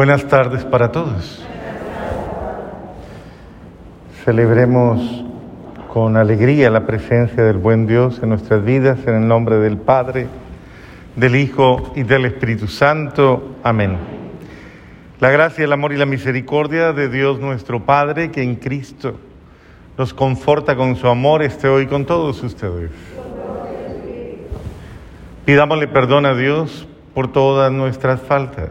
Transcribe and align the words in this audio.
Buenas 0.00 0.26
tardes 0.28 0.64
para 0.64 0.92
todos. 0.92 1.44
Celebremos 4.24 5.26
con 5.92 6.16
alegría 6.16 6.70
la 6.70 6.86
presencia 6.86 7.44
del 7.44 7.58
buen 7.58 7.86
Dios 7.86 8.18
en 8.22 8.30
nuestras 8.30 8.64
vidas, 8.64 8.98
en 9.06 9.14
el 9.16 9.28
nombre 9.28 9.56
del 9.56 9.76
Padre, 9.76 10.26
del 11.16 11.36
Hijo 11.36 11.92
y 11.94 12.04
del 12.04 12.24
Espíritu 12.24 12.66
Santo. 12.66 13.56
Amén. 13.62 13.98
La 15.20 15.28
gracia, 15.28 15.66
el 15.66 15.72
amor 15.74 15.92
y 15.92 15.98
la 15.98 16.06
misericordia 16.06 16.94
de 16.94 17.10
Dios 17.10 17.38
nuestro 17.38 17.84
Padre, 17.84 18.30
que 18.30 18.42
en 18.42 18.54
Cristo 18.54 19.20
nos 19.98 20.14
conforta 20.14 20.76
con 20.76 20.96
su 20.96 21.08
amor, 21.08 21.42
esté 21.42 21.68
hoy 21.68 21.86
con 21.86 22.06
todos 22.06 22.42
ustedes. 22.42 22.90
Pidámosle 25.44 25.88
perdón 25.88 26.24
a 26.24 26.34
Dios 26.34 26.88
por 27.12 27.30
todas 27.30 27.70
nuestras 27.70 28.22
faltas. 28.22 28.70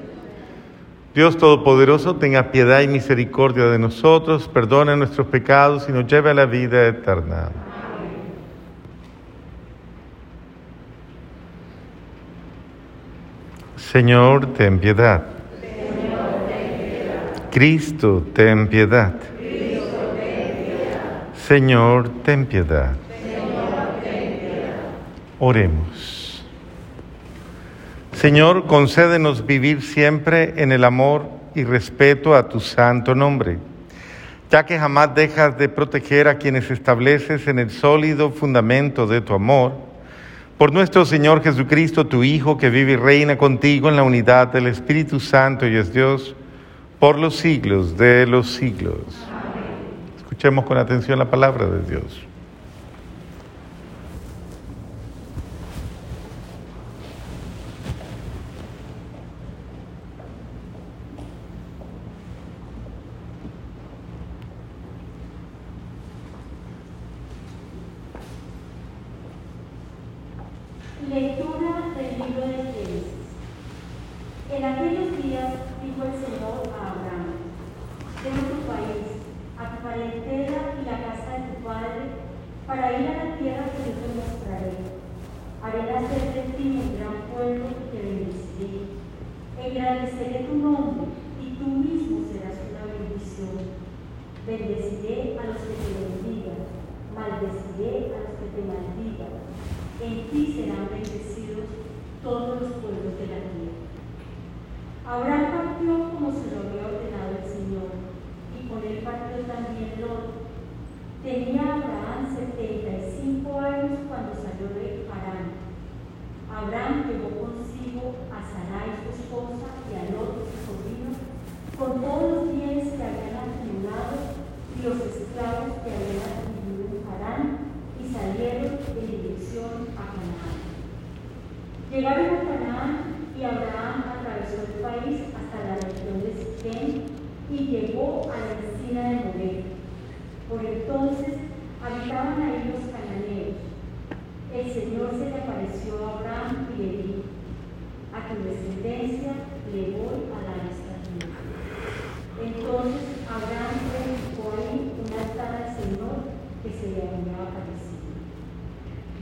Dios 1.13 1.37
Todopoderoso 1.37 2.15
tenga 2.15 2.51
piedad 2.51 2.79
y 2.81 2.87
misericordia 2.87 3.65
de 3.65 3.77
nosotros, 3.77 4.47
perdone 4.47 4.95
nuestros 4.95 5.27
pecados 5.27 5.89
y 5.89 5.91
nos 5.91 6.07
lleve 6.07 6.29
a 6.29 6.33
la 6.33 6.45
vida 6.45 6.87
eterna. 6.87 7.49
Señor, 13.75 14.53
ten 14.53 14.79
piedad. 14.79 15.23
Cristo, 17.51 18.25
ten 18.33 18.69
piedad. 18.69 19.13
Señor, 21.35 22.09
ten 22.23 22.45
piedad. 22.45 22.95
Oremos. 25.39 26.20
Señor, 28.21 28.67
concédenos 28.67 29.47
vivir 29.47 29.81
siempre 29.81 30.53
en 30.57 30.71
el 30.71 30.83
amor 30.83 31.25
y 31.55 31.63
respeto 31.63 32.35
a 32.35 32.49
tu 32.49 32.59
santo 32.59 33.15
nombre, 33.15 33.57
ya 34.51 34.63
que 34.63 34.77
jamás 34.77 35.15
dejas 35.15 35.57
de 35.57 35.67
proteger 35.67 36.27
a 36.27 36.37
quienes 36.37 36.69
estableces 36.69 37.47
en 37.47 37.57
el 37.57 37.71
sólido 37.71 38.29
fundamento 38.29 39.07
de 39.07 39.21
tu 39.21 39.33
amor. 39.33 39.71
Por 40.59 40.71
nuestro 40.71 41.03
Señor 41.03 41.41
Jesucristo, 41.41 42.05
tu 42.05 42.23
Hijo, 42.23 42.59
que 42.59 42.69
vive 42.69 42.91
y 42.91 42.95
reina 42.95 43.39
contigo 43.39 43.89
en 43.89 43.95
la 43.95 44.03
unidad 44.03 44.49
del 44.49 44.67
Espíritu 44.67 45.19
Santo 45.19 45.67
y 45.67 45.75
es 45.75 45.91
Dios, 45.91 46.35
por 46.99 47.17
los 47.17 47.37
siglos 47.37 47.97
de 47.97 48.27
los 48.27 48.51
siglos. 48.51 48.99
Escuchemos 50.17 50.65
con 50.65 50.77
atención 50.77 51.17
la 51.17 51.31
palabra 51.31 51.65
de 51.65 51.89
Dios. 51.89 52.30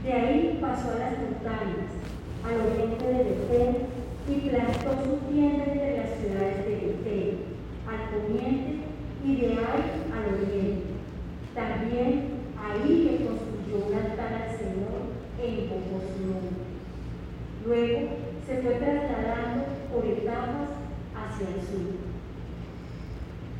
De 0.04 0.12
ahí 0.12 0.58
pasó 0.60 0.92
a 0.92 0.98
las 0.98 1.18
montañas, 1.18 1.92
al 2.42 2.72
oriente 2.72 3.04
de 3.04 3.22
Betel, 3.24 3.76
y 4.28 4.48
plantó 4.48 5.04
su 5.04 5.32
tienda 5.32 5.64
entre 5.64 5.96
las 5.98 6.10
ciudades 6.18 6.64
de 6.64 6.74
Betel, 6.74 7.38
al 7.86 8.08
poniente, 8.08 8.76
y 9.24 9.36
de 9.36 9.46
ahí 9.48 9.88
al 10.10 10.34
oriente. 10.34 10.90
También 11.54 12.30
ahí 12.56 13.18
le 13.18 13.26
construyó 13.26 13.86
un 13.88 13.94
altar 13.94 14.32
al 14.32 14.56
Señor 14.56 15.00
e 15.38 15.68
su 15.68 16.26
nombre. 16.26 16.50
Luego 17.66 18.08
se 18.46 18.62
fue 18.62 18.72
trasladando 18.72 19.64
por 19.92 20.06
etapas 20.06 20.70
hacia 21.14 21.48
el 21.48 21.60
sur. 21.60 22.00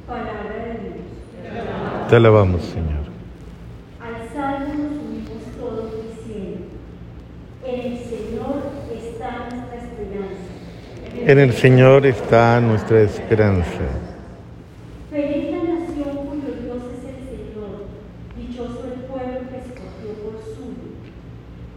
Palabra 0.07 0.65
de 0.65 0.73
Dios. 0.81 2.09
Te 2.09 2.17
alabamos, 2.17 2.63
Señor. 2.63 3.10
En 11.31 11.39
el 11.39 11.53
Señor 11.53 12.05
está 12.07 12.61
nuestra 12.61 13.03
esperanza. 13.03 13.87
Feliz 15.13 15.53
la 15.53 15.59
nación 15.59 16.27
cuyo 16.27 16.51
Dios 16.61 16.83
es 16.91 17.07
el 17.07 17.23
Señor, 17.31 17.87
dichoso 18.37 18.83
el 18.93 19.03
pueblo 19.07 19.39
que 19.49 19.59
escogió 19.63 20.11
por 20.25 20.43
suyo. 20.43 20.91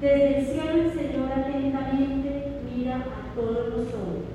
Desde 0.01 0.39
el 0.39 0.45
cielo 0.47 0.71
el 0.71 0.91
Señor 0.97 1.31
atentamente 1.31 2.31
mira 2.65 2.95
a 2.95 3.35
todos 3.35 3.69
los 3.69 3.94
hombres. 3.94 4.33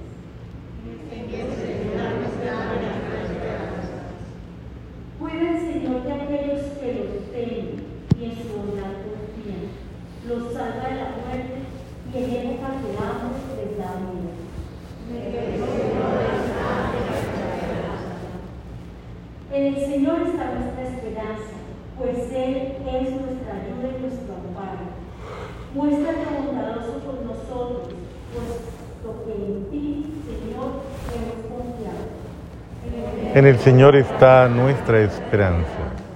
Cuida 5.18 5.50
el 5.50 5.58
Señor 5.58 6.02
de 6.04 6.12
aquellos 6.12 6.62
que 6.78 6.94
lo 6.94 7.04
temen 7.34 7.82
y 8.20 8.24
en 8.24 8.34
su 8.38 8.54
bondad 8.54 8.94
confían. 9.02 9.66
Los 10.28 10.52
salva 10.52 10.88
de 10.88 10.94
la 10.94 11.10
muerte 11.18 11.58
y 12.14 12.16
en 12.18 12.50
época 12.52 12.70
de 12.70 12.90
hambre 13.02 13.66
les 13.66 13.78
da 13.78 13.96
vida. 13.98 14.38
En 19.50 19.74
el 19.74 19.76
Señor 19.76 20.20
está 20.20 20.52
nuestra 20.52 20.82
esperanza, 20.82 21.56
pues 21.98 22.30
Él 22.30 22.76
es 22.86 23.10
nuestra 23.10 23.54
ayuda 23.54 23.96
y 23.96 24.02
nuestro 24.02 24.34
amparo. 24.34 24.84
Muestra 25.74 26.12
En 33.38 33.46
el 33.46 33.56
Señor 33.61 33.94
está 33.94 34.49
nuestra 34.49 34.99
esperanza. 34.99 36.07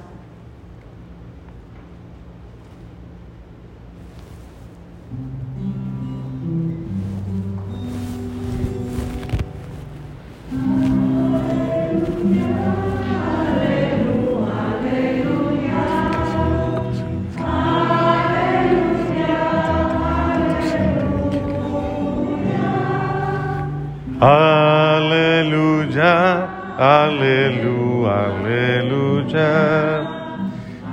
Aleluya, 26.78 28.32
aleluya, 28.32 30.00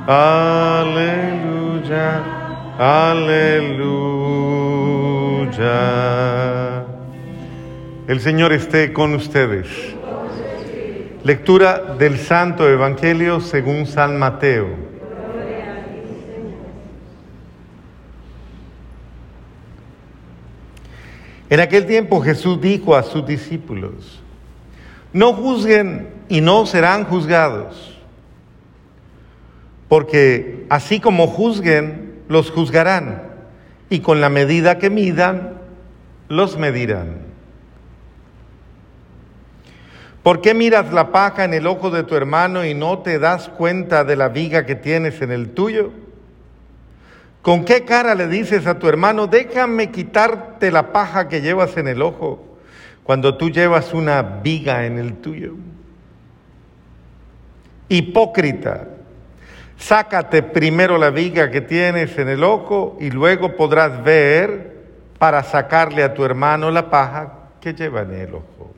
aleluya, 0.08 2.24
aleluya. 2.78 4.10
El 8.08 8.20
Señor 8.20 8.52
esté 8.52 8.92
con 8.92 9.14
ustedes. 9.14 9.68
Lectura 11.24 11.96
del 11.98 12.18
Santo 12.18 12.68
Evangelio 12.68 13.40
según 13.40 13.86
San 13.86 14.20
Mateo. 14.20 14.68
En 21.50 21.62
aquel 21.62 21.86
tiempo 21.86 22.20
Jesús 22.22 22.60
dijo 22.60 22.96
a 22.96 23.04
sus 23.04 23.26
discípulos, 23.26 24.22
no 25.14 25.34
juzguen 25.34 26.10
y 26.28 26.42
no 26.42 26.66
serán 26.66 27.06
juzgados, 27.06 27.98
porque 29.88 30.66
así 30.70 31.00
como 31.00 31.28
juzguen, 31.28 32.24
los 32.28 32.52
juzgarán, 32.52 33.24
y 33.90 34.02
con 34.02 34.22
la 34.22 34.30
medida 34.30 34.78
que 34.78 34.90
midan, 34.90 35.58
los 36.28 36.58
medirán. 36.58 37.30
¿Por 40.22 40.42
qué 40.42 40.54
miras 40.54 40.94
la 40.94 41.12
paja 41.12 41.44
en 41.44 41.56
el 41.56 41.66
ojo 41.66 41.90
de 41.90 42.04
tu 42.04 42.16
hermano 42.16 42.64
y 42.64 42.76
no 42.76 43.00
te 43.00 43.18
das 43.18 43.50
cuenta 43.50 44.04
de 44.04 44.16
la 44.16 44.30
viga 44.30 44.66
que 44.66 44.76
tienes 44.76 45.22
en 45.24 45.32
el 45.32 45.52
tuyo? 45.52 45.92
¿Con 47.42 47.66
qué 47.66 47.84
cara 47.84 48.14
le 48.14 48.28
dices 48.28 48.68
a 48.68 48.78
tu 48.78 48.88
hermano, 48.88 49.26
déjame 49.26 49.90
quitarte 49.90 50.72
la 50.72 50.92
paja 50.92 51.30
que 51.30 51.42
llevas 51.42 51.78
en 51.78 51.88
el 51.88 52.04
ojo 52.04 52.49
cuando 53.10 53.34
tú 53.34 53.50
llevas 53.50 53.92
una 53.92 54.22
viga 54.22 54.86
en 54.86 55.00
el 55.00 55.16
tuyo? 55.16 55.56
Hipócrita, 57.88 58.88
sácate 59.78 60.44
primero 60.44 60.96
la 60.96 61.10
viga 61.10 61.50
que 61.50 61.62
tienes 61.62 62.16
en 62.20 62.30
el 62.30 62.44
ojo 62.44 63.00
y 63.02 63.10
luego 63.10 63.56
podrás 63.56 64.04
ver 64.04 64.86
para 65.18 65.42
sacarle 65.42 66.04
a 66.04 66.14
tu 66.14 66.24
hermano 66.24 66.70
la 66.70 66.92
paja 66.92 67.34
que 67.60 67.74
lleva 67.74 68.04
en 68.04 68.14
el 68.14 68.36
ojo. 68.36 68.76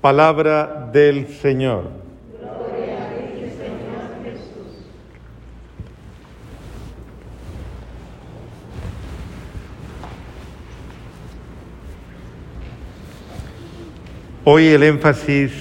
Palabra 0.00 0.88
del 0.90 1.28
Señor. 1.28 1.90
Hoy 14.42 14.68
el 14.68 14.82
énfasis 14.84 15.52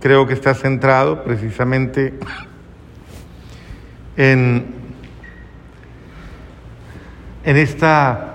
creo 0.00 0.24
que 0.24 0.34
está 0.34 0.54
centrado 0.54 1.24
precisamente 1.24 2.14
en, 4.16 4.72
en 7.42 7.56
esta 7.56 8.34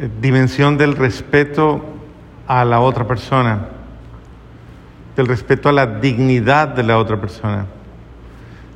eh, 0.00 0.10
dimensión 0.20 0.76
del 0.76 0.96
respeto 0.96 1.80
a 2.48 2.64
la 2.64 2.80
otra 2.80 3.06
persona, 3.06 3.68
del 5.14 5.28
respeto 5.28 5.68
a 5.68 5.72
la 5.72 5.86
dignidad 5.86 6.66
de 6.66 6.82
la 6.82 6.98
otra 6.98 7.20
persona, 7.20 7.66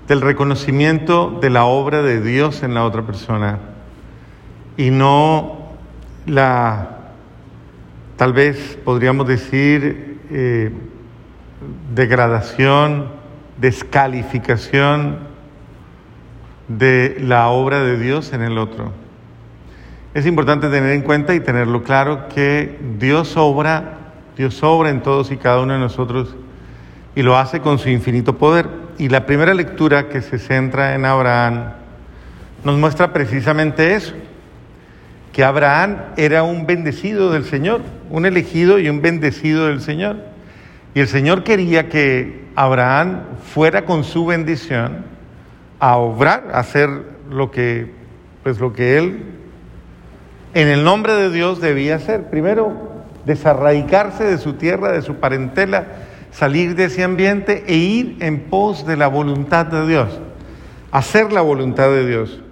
del 0.07 0.21
reconocimiento 0.21 1.37
de 1.43 1.51
la 1.51 1.65
obra 1.65 2.03
de 2.03 2.21
Dios 2.21 2.63
en 2.63 2.75
la 2.75 2.85
otra 2.85 3.03
persona 3.03 3.59
y 4.77 4.91
no 4.91 5.73
la 6.27 7.02
tal 8.23 8.35
vez 8.35 8.79
podríamos 8.85 9.27
decir 9.27 10.21
eh, 10.31 10.71
degradación, 11.93 13.09
descalificación 13.59 15.19
de 16.69 17.17
la 17.19 17.49
obra 17.49 17.83
de 17.83 17.99
Dios 17.99 18.33
en 18.33 18.43
el 18.43 18.59
otro. 18.59 18.93
Es 20.15 20.25
importante 20.25 20.69
tener 20.69 20.93
en 20.93 21.03
cuenta 21.03 21.35
y 21.35 21.41
tenerlo 21.41 21.83
claro 21.83 22.29
que 22.29 22.79
Dios 22.97 23.37
obra, 23.37 23.99
Dios 24.37 24.63
obra 24.63 24.91
en 24.91 25.03
todos 25.03 25.33
y 25.33 25.37
cada 25.37 25.61
uno 25.61 25.73
de 25.73 25.81
nosotros 25.81 26.37
y 27.17 27.23
lo 27.23 27.37
hace 27.37 27.59
con 27.59 27.81
su 27.81 27.89
infinito 27.89 28.39
poder. 28.39 28.69
Y 28.99 29.09
la 29.09 29.27
primera 29.27 29.53
lectura 29.53 30.09
que 30.09 30.23
se 30.23 30.39
centra 30.39 30.95
en 30.95 31.07
Abraham 31.07 31.73
nos 32.63 32.79
muestra 32.79 33.13
precisamente 33.13 33.97
eso 33.97 34.15
que 35.33 35.45
Abraham 35.45 35.97
era 36.17 36.43
un 36.43 36.67
bendecido 36.67 37.33
del 37.33 37.45
Señor, 37.45 37.81
un 38.11 38.27
elegido 38.27 38.79
y 38.79 38.89
un 38.89 39.01
bendecido 39.01 39.67
del 39.67 39.81
Señor. 39.81 40.17
Y 40.95 41.01
el 41.01 41.09
Señor 41.09 41.43
quería 41.43 41.89
que 41.89 42.45
Abraham 42.55 43.23
fuera 43.53 43.87
con 43.87 44.05
su 44.05 44.27
bendición 44.27 45.07
a 45.81 45.97
obrar, 45.97 46.51
a 46.53 46.61
hacer 46.61 46.91
lo 47.31 47.51
que, 47.51 47.91
pues 48.43 48.61
lo 48.61 48.75
que 48.75 48.99
él, 48.99 49.23
en 50.55 50.69
el 50.69 50.85
nombre 50.85 51.15
de 51.15 51.31
Dios, 51.31 51.63
debía 51.63 51.97
hacer. 51.97 52.29
Primero, 52.29 52.93
desarraigarse 53.25 54.25
de 54.25 54.37
su 54.37 54.55
tierra, 54.55 54.93
de 54.93 55.01
su 55.01 55.15
parentela, 55.15 55.87
salir 56.31 56.75
de 56.75 56.85
ese 56.85 57.05
ambiente 57.05 57.65
e 57.67 57.77
ir 57.77 58.17
en 58.21 58.41
pos 58.41 58.87
de 58.87 58.99
la 58.99 59.09
voluntad 59.09 59.65
de 59.65 59.87
Dios, 59.87 60.21
hacer 60.91 61.33
la 61.33 61.41
voluntad 61.41 61.89
de 61.89 62.07
Dios. 62.07 62.43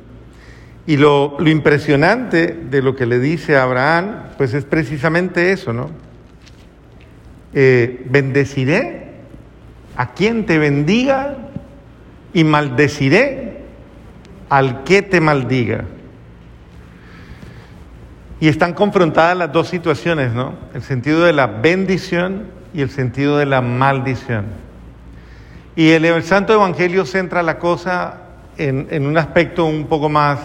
Y 0.86 0.96
lo, 0.96 1.36
impresionante 1.46 2.58
de 2.70 2.82
lo 2.82 2.96
que 2.96 3.06
le 3.06 3.18
dice 3.18 3.56
a 3.56 3.64
Abraham, 3.64 4.24
pues 4.36 4.54
es 4.54 4.64
precisamente 4.64 5.52
eso, 5.52 5.72
¿no? 5.72 5.90
Eh, 7.52 8.04
bendeciré 8.08 9.10
a 9.96 10.12
quien 10.12 10.46
te 10.46 10.58
bendiga 10.58 11.36
y 12.32 12.44
maldeciré 12.44 13.58
al 14.48 14.84
que 14.84 15.02
te 15.02 15.20
maldiga. 15.20 15.84
Y 18.40 18.48
están 18.48 18.72
confrontadas 18.72 19.36
las 19.36 19.52
dos 19.52 19.68
situaciones, 19.68 20.32
¿no? 20.32 20.54
El 20.72 20.82
sentido 20.82 21.24
de 21.24 21.34
la 21.34 21.46
bendición 21.46 22.46
y 22.72 22.80
el 22.80 22.90
sentido 22.90 23.36
de 23.36 23.46
la 23.46 23.60
maldición. 23.60 24.46
Y 25.76 25.90
el, 25.90 26.22
Santo 26.22 26.54
Evangelio 26.54 27.04
centra 27.04 27.42
la 27.42 27.58
cosa 27.58 28.14
en, 28.56 28.88
en 28.90 29.06
un 29.06 29.18
aspecto 29.18 29.66
un 29.66 29.86
poco 29.86 30.08
más 30.08 30.38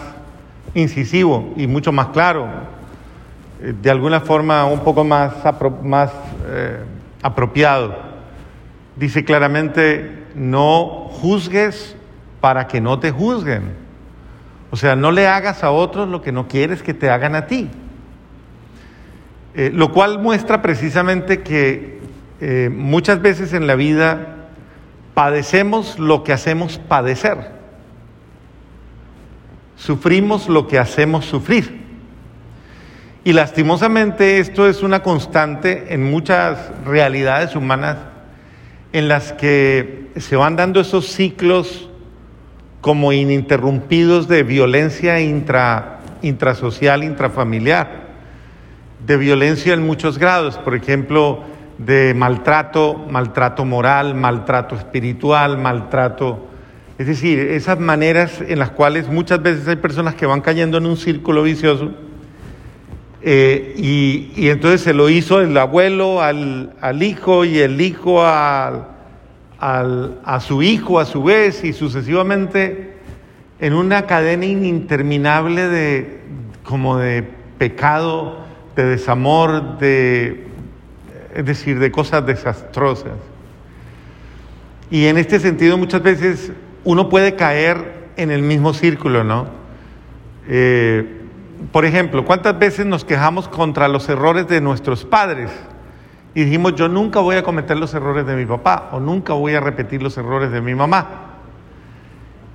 incisivo 0.76 1.54
y 1.56 1.66
mucho 1.66 1.90
más 1.90 2.08
claro, 2.08 2.46
eh, 3.62 3.74
de 3.80 3.90
alguna 3.90 4.20
forma 4.20 4.66
un 4.66 4.80
poco 4.80 5.04
más, 5.04 5.32
más 5.82 6.12
eh, 6.46 6.80
apropiado. 7.22 7.96
Dice 8.94 9.24
claramente, 9.24 10.26
no 10.34 11.08
juzgues 11.10 11.96
para 12.40 12.66
que 12.66 12.80
no 12.80 12.98
te 12.98 13.10
juzguen. 13.10 13.74
O 14.70 14.76
sea, 14.76 14.94
no 14.96 15.10
le 15.10 15.26
hagas 15.26 15.64
a 15.64 15.70
otros 15.70 16.08
lo 16.08 16.20
que 16.20 16.32
no 16.32 16.46
quieres 16.46 16.82
que 16.82 16.92
te 16.92 17.08
hagan 17.08 17.34
a 17.34 17.46
ti. 17.46 17.70
Eh, 19.54 19.70
lo 19.72 19.92
cual 19.92 20.18
muestra 20.18 20.60
precisamente 20.60 21.42
que 21.42 21.96
muchas 22.70 23.22
veces 23.22 23.54
en 23.54 23.66
la 23.66 23.76
vida 23.76 24.48
padecemos 25.14 25.98
lo 25.98 26.22
que 26.22 26.34
hacemos 26.34 26.76
padecer 26.76 27.55
sufrimos 29.76 30.48
lo 30.48 30.66
que 30.66 30.78
hacemos 30.78 31.24
sufrir. 31.26 31.84
Y 33.24 33.32
lastimosamente 33.32 34.38
esto 34.38 34.68
es 34.68 34.82
una 34.82 35.02
constante 35.02 35.92
en 35.92 36.10
muchas 36.10 36.70
realidades 36.84 37.56
humanas 37.56 37.96
en 38.92 39.08
las 39.08 39.32
que 39.32 40.10
se 40.16 40.36
van 40.36 40.56
dando 40.56 40.80
esos 40.80 41.06
ciclos 41.06 41.90
como 42.80 43.12
ininterrumpidos 43.12 44.28
de 44.28 44.44
violencia 44.44 45.20
intra, 45.20 45.98
intrasocial, 46.22 47.02
intrafamiliar, 47.02 48.06
de 49.04 49.16
violencia 49.16 49.74
en 49.74 49.84
muchos 49.84 50.18
grados, 50.18 50.56
por 50.58 50.74
ejemplo, 50.76 51.42
de 51.78 52.14
maltrato, 52.14 52.94
maltrato 53.10 53.64
moral, 53.64 54.14
maltrato 54.14 54.76
espiritual, 54.76 55.58
maltrato 55.58 56.46
es 56.98 57.06
decir, 57.06 57.38
esas 57.38 57.78
maneras 57.78 58.40
en 58.46 58.58
las 58.58 58.70
cuales 58.70 59.08
muchas 59.08 59.42
veces 59.42 59.68
hay 59.68 59.76
personas 59.76 60.14
que 60.14 60.26
van 60.26 60.40
cayendo 60.40 60.78
en 60.78 60.86
un 60.86 60.96
círculo 60.96 61.42
vicioso 61.42 61.92
Eh, 63.28 63.74
y, 63.76 64.48
entonces 64.50 64.82
se 64.82 64.94
lo 64.94 65.08
hizo 65.08 65.40
el 65.40 65.56
abuelo 65.58 66.22
al, 66.22 67.02
hijo 67.02 67.44
y 67.44 67.58
el 67.58 67.80
hijo 67.80 68.22
a 68.24 68.86
su 70.40 70.62
hijo 70.62 71.00
a 71.00 71.04
su 71.04 71.24
vez 71.24 71.64
y 71.64 71.72
sucesivamente 71.72 72.98
en 73.58 73.72
una 73.72 74.06
cadena 74.06 74.44
interminable 74.44 75.66
de 75.66 76.20
como 76.62 76.98
de 76.98 77.24
pecado, 77.58 78.44
de 78.76 78.84
desamor, 78.84 79.78
de 79.78 80.46
es 81.34 81.44
decir, 81.44 81.80
de 81.80 81.90
cosas 81.90 82.24
desastrosas. 82.24 83.18
Y 84.88 85.06
en 85.06 85.18
este 85.18 85.40
sentido 85.40 85.76
muchas 85.76 86.02
veces 86.02 86.52
uno 86.86 87.08
puede 87.08 87.34
caer 87.34 88.06
en 88.16 88.30
el 88.30 88.42
mismo 88.42 88.72
círculo, 88.72 89.24
¿no? 89.24 89.48
Eh, 90.48 91.24
por 91.72 91.84
ejemplo, 91.84 92.24
¿cuántas 92.24 92.56
veces 92.58 92.86
nos 92.86 93.04
quejamos 93.04 93.48
contra 93.48 93.88
los 93.88 94.08
errores 94.08 94.46
de 94.46 94.60
nuestros 94.60 95.04
padres? 95.04 95.50
Y 96.32 96.44
dijimos, 96.44 96.76
yo 96.76 96.86
nunca 96.88 97.18
voy 97.18 97.34
a 97.36 97.42
cometer 97.42 97.76
los 97.76 97.92
errores 97.92 98.24
de 98.24 98.36
mi 98.36 98.46
papá 98.46 98.90
o 98.92 99.00
nunca 99.00 99.32
voy 99.32 99.54
a 99.54 99.60
repetir 99.60 100.00
los 100.00 100.16
errores 100.16 100.52
de 100.52 100.60
mi 100.60 100.76
mamá. 100.76 101.08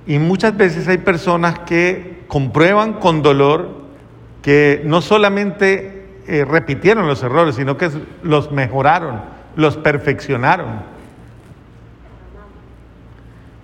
Y 0.06 0.18
muchas 0.18 0.56
veces 0.56 0.88
hay 0.88 0.98
personas 0.98 1.58
que 1.60 2.24
comprueban 2.26 2.94
con 2.94 3.22
dolor 3.22 3.82
que 4.40 4.80
no 4.86 5.02
solamente 5.02 6.06
eh, 6.26 6.46
repitieron 6.46 7.06
los 7.06 7.22
errores, 7.22 7.56
sino 7.56 7.76
que 7.76 7.90
los 8.22 8.50
mejoraron, 8.50 9.20
los 9.56 9.76
perfeccionaron. 9.76 10.91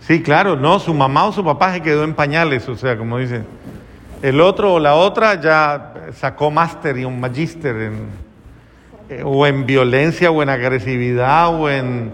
Sí, 0.08 0.22
claro, 0.22 0.56
no, 0.56 0.78
su 0.78 0.94
mamá 0.94 1.26
o 1.26 1.32
su 1.32 1.44
papá 1.44 1.74
se 1.74 1.82
quedó 1.82 2.02
en 2.02 2.14
pañales, 2.14 2.66
o 2.66 2.76
sea, 2.76 2.96
como 2.96 3.18
dicen. 3.18 3.44
El 4.22 4.40
otro 4.40 4.72
o 4.72 4.80
la 4.80 4.94
otra 4.94 5.38
ya 5.38 5.92
sacó 6.14 6.50
máster 6.50 6.96
y 6.96 7.04
un 7.04 7.20
magíster 7.20 7.76
en, 7.76 8.06
eh, 9.10 9.22
o 9.22 9.46
en 9.46 9.66
violencia 9.66 10.30
o 10.30 10.42
en 10.42 10.48
agresividad 10.48 11.54
o 11.54 11.68
en 11.68 12.12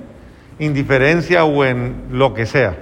indiferencia 0.59 1.45
o 1.45 1.65
en 1.65 2.07
lo 2.11 2.35
que 2.35 2.47
sea. 2.47 2.77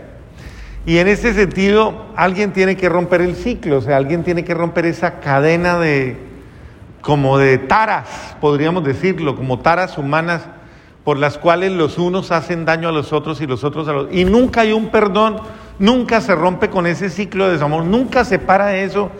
Y 0.86 0.96
en 0.96 1.08
ese 1.08 1.34
sentido, 1.34 2.06
alguien 2.16 2.54
tiene 2.54 2.78
que 2.78 2.88
romper 2.88 3.20
el 3.20 3.36
ciclo, 3.36 3.76
o 3.76 3.82
sea, 3.82 3.98
alguien 3.98 4.24
tiene 4.24 4.44
que 4.44 4.54
romper 4.54 4.86
esa 4.86 5.20
cadena 5.20 5.78
de, 5.78 6.16
como 7.02 7.36
de 7.36 7.58
taras, 7.58 8.34
podríamos 8.40 8.82
decirlo, 8.82 9.36
como 9.36 9.58
taras 9.58 9.98
humanas 9.98 10.48
por 11.04 11.18
las 11.18 11.38
cuales 11.38 11.72
los 11.72 11.98
unos 11.98 12.30
hacen 12.30 12.64
daño 12.64 12.88
a 12.88 12.92
los 12.92 13.12
otros 13.12 13.40
y 13.40 13.46
los 13.46 13.64
otros 13.64 13.88
a 13.88 13.92
los 13.92 14.12
Y 14.12 14.24
nunca 14.24 14.60
hay 14.60 14.72
un 14.72 14.88
perdón 14.88 15.36
nunca 15.78 16.20
se 16.20 16.34
rompe 16.34 16.70
con 16.70 16.86
ese 16.86 17.10
ciclo 17.10 17.46
de 17.46 17.54
desamor, 17.54 17.84
nunca 17.84 18.24
se 18.24 18.38
para 18.38 18.76
eso 18.76 19.10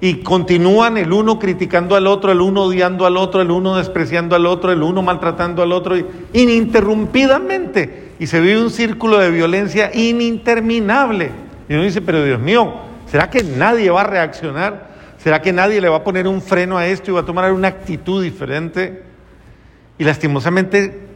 y 0.00 0.22
continúan 0.22 0.96
el 0.96 1.12
uno 1.12 1.38
criticando 1.38 1.96
al 1.96 2.06
otro, 2.06 2.32
el 2.32 2.40
uno 2.40 2.62
odiando 2.62 3.04
al 3.04 3.16
otro, 3.16 3.42
el 3.42 3.50
uno 3.50 3.76
despreciando 3.76 4.34
al 4.34 4.46
otro, 4.46 4.72
el 4.72 4.82
uno 4.82 5.02
maltratando 5.02 5.62
al 5.62 5.72
otro, 5.72 5.96
ininterrumpidamente. 6.32 8.12
Y 8.20 8.26
se 8.28 8.40
vive 8.40 8.62
un 8.62 8.70
círculo 8.70 9.18
de 9.18 9.30
violencia 9.30 9.90
ininterminable. 9.92 11.30
Y 11.68 11.74
uno 11.74 11.82
dice, 11.82 12.00
pero 12.00 12.24
Dios 12.24 12.40
mío, 12.40 12.74
¿será 13.06 13.28
que 13.28 13.42
nadie 13.42 13.90
va 13.90 14.02
a 14.02 14.04
reaccionar? 14.04 14.88
¿Será 15.18 15.42
que 15.42 15.52
nadie 15.52 15.80
le 15.80 15.88
va 15.88 15.96
a 15.96 16.04
poner 16.04 16.28
un 16.28 16.40
freno 16.40 16.78
a 16.78 16.86
esto 16.86 17.10
y 17.10 17.14
va 17.14 17.20
a 17.20 17.26
tomar 17.26 17.52
una 17.52 17.66
actitud 17.66 18.22
diferente? 18.22 19.02
Y 19.98 20.04
lastimosamente, 20.04 21.07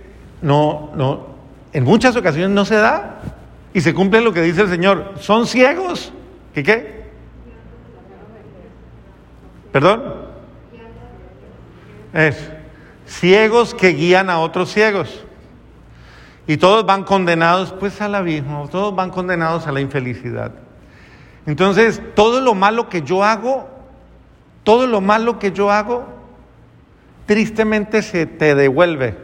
no, 0.42 0.90
no, 0.94 1.26
en 1.72 1.84
muchas 1.84 2.14
ocasiones 2.16 2.50
no 2.50 2.64
se 2.64 2.76
da. 2.76 3.20
Y 3.74 3.80
se 3.80 3.94
cumple 3.94 4.20
lo 4.20 4.32
que 4.32 4.42
dice 4.42 4.62
el 4.62 4.68
Señor. 4.68 5.14
¿Son 5.18 5.46
ciegos? 5.46 6.12
¿Qué 6.52 6.62
qué? 6.62 7.02
¿Perdón? 9.72 10.02
Es 12.12 12.50
ciegos 13.06 13.74
que 13.74 13.88
guían 13.88 14.28
a 14.28 14.40
otros 14.40 14.70
ciegos. 14.72 15.24
Y 16.46 16.56
todos 16.56 16.84
van 16.84 17.04
condenados 17.04 17.72
pues 17.72 18.00
al 18.00 18.14
abismo, 18.14 18.68
todos 18.68 18.94
van 18.94 19.10
condenados 19.10 19.66
a 19.66 19.72
la 19.72 19.80
infelicidad. 19.80 20.52
Entonces, 21.46 22.02
todo 22.14 22.40
lo 22.40 22.54
malo 22.54 22.88
que 22.88 23.02
yo 23.02 23.24
hago, 23.24 23.68
todo 24.64 24.86
lo 24.86 25.00
malo 25.00 25.38
que 25.38 25.52
yo 25.52 25.70
hago, 25.70 26.04
tristemente 27.26 28.02
se 28.02 28.26
te 28.26 28.54
devuelve. 28.54 29.16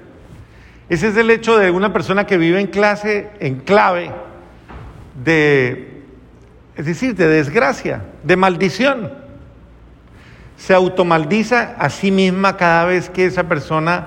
Ese 0.88 1.08
es 1.08 1.16
el 1.16 1.30
hecho 1.30 1.58
de 1.58 1.70
una 1.70 1.92
persona 1.92 2.26
que 2.26 2.38
vive 2.38 2.60
en 2.60 2.66
clase, 2.66 3.30
en 3.40 3.56
clave, 3.56 4.10
de, 5.22 6.02
es 6.76 6.86
decir, 6.86 7.14
de 7.14 7.28
desgracia, 7.28 8.02
de 8.22 8.36
maldición. 8.36 9.12
Se 10.56 10.72
automaldiza 10.74 11.74
a 11.78 11.90
sí 11.90 12.10
misma 12.10 12.56
cada 12.56 12.86
vez 12.86 13.10
que 13.10 13.26
esa 13.26 13.44
persona 13.44 14.06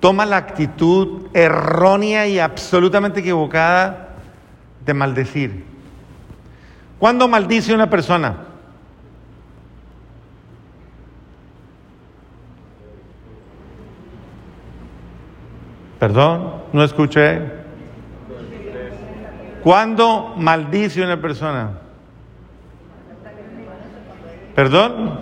toma 0.00 0.24
la 0.24 0.36
actitud 0.36 1.26
errónea 1.34 2.26
y 2.28 2.38
absolutamente 2.38 3.20
equivocada 3.20 4.10
de 4.86 4.94
maldecir. 4.94 5.64
¿Cuándo 6.98 7.28
maldice 7.28 7.74
una 7.74 7.90
persona? 7.90 8.47
Perdón, 15.98 16.52
no 16.72 16.84
escuché. 16.84 17.40
¿Cuándo 19.62 20.34
maldice 20.36 21.02
una 21.02 21.20
persona? 21.20 21.70
¿Perdón? 24.54 25.18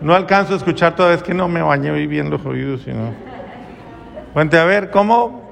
No 0.00 0.14
alcanzo 0.14 0.54
a 0.54 0.56
escuchar 0.56 0.96
toda 0.96 1.10
vez 1.10 1.22
que 1.22 1.34
no 1.34 1.48
me 1.48 1.62
bañé 1.62 1.92
bien 2.06 2.30
los 2.30 2.44
oídos, 2.44 2.82
sino. 2.82 3.14
Cuente 4.32 4.58
a 4.58 4.64
ver, 4.64 4.90
¿cómo? 4.90 5.50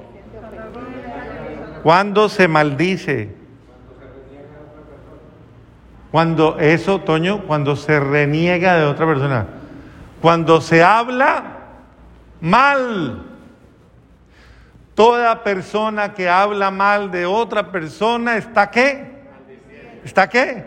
¿Cuándo 1.83 2.29
se 2.29 2.49
maldice? 2.49 3.35
Cuando 6.11 6.59
eso, 6.59 7.01
Toño, 7.01 7.43
cuando 7.47 7.77
se 7.77 7.99
reniega 7.99 8.77
de 8.77 8.85
otra 8.85 9.07
persona. 9.07 9.47
Cuando 10.23 10.61
se 10.61 10.83
habla 10.83 11.43
mal. 12.41 13.34
Toda 14.95 15.43
persona 15.43 16.15
que 16.15 16.29
habla 16.29 16.71
mal 16.71 17.11
de 17.11 17.27
otra 17.27 17.73
persona 17.73 18.37
está 18.37 18.71
qué? 18.71 19.13
¿Está 20.05 20.29
qué? 20.29 20.65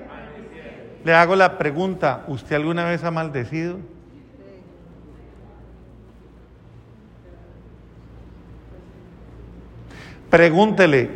Le 1.06 1.14
hago 1.14 1.36
la 1.36 1.58
pregunta, 1.58 2.26
¿usted 2.28 2.56
alguna 2.58 2.84
vez 2.84 3.04
ha 3.06 3.12
maldecido? 3.12 3.78
Pregúntele 10.30 11.12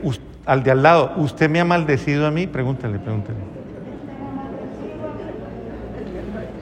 al 0.45 0.63
de 0.63 0.71
al 0.71 0.81
lado, 0.81 1.13
¿usted 1.17 1.49
me 1.49 1.59
ha 1.59 1.65
maldecido 1.65 2.25
a 2.25 2.31
mí? 2.31 2.47
Pregúntele, 2.47 2.97
pregúntele. 2.97 3.39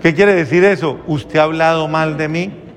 ¿Qué 0.01 0.15
quiere 0.15 0.33
decir 0.33 0.63
eso? 0.63 0.99
¿Usted 1.05 1.37
ha 1.37 1.43
hablado 1.43 1.87
mal 1.87 2.17
de 2.17 2.27
mí? 2.27 2.68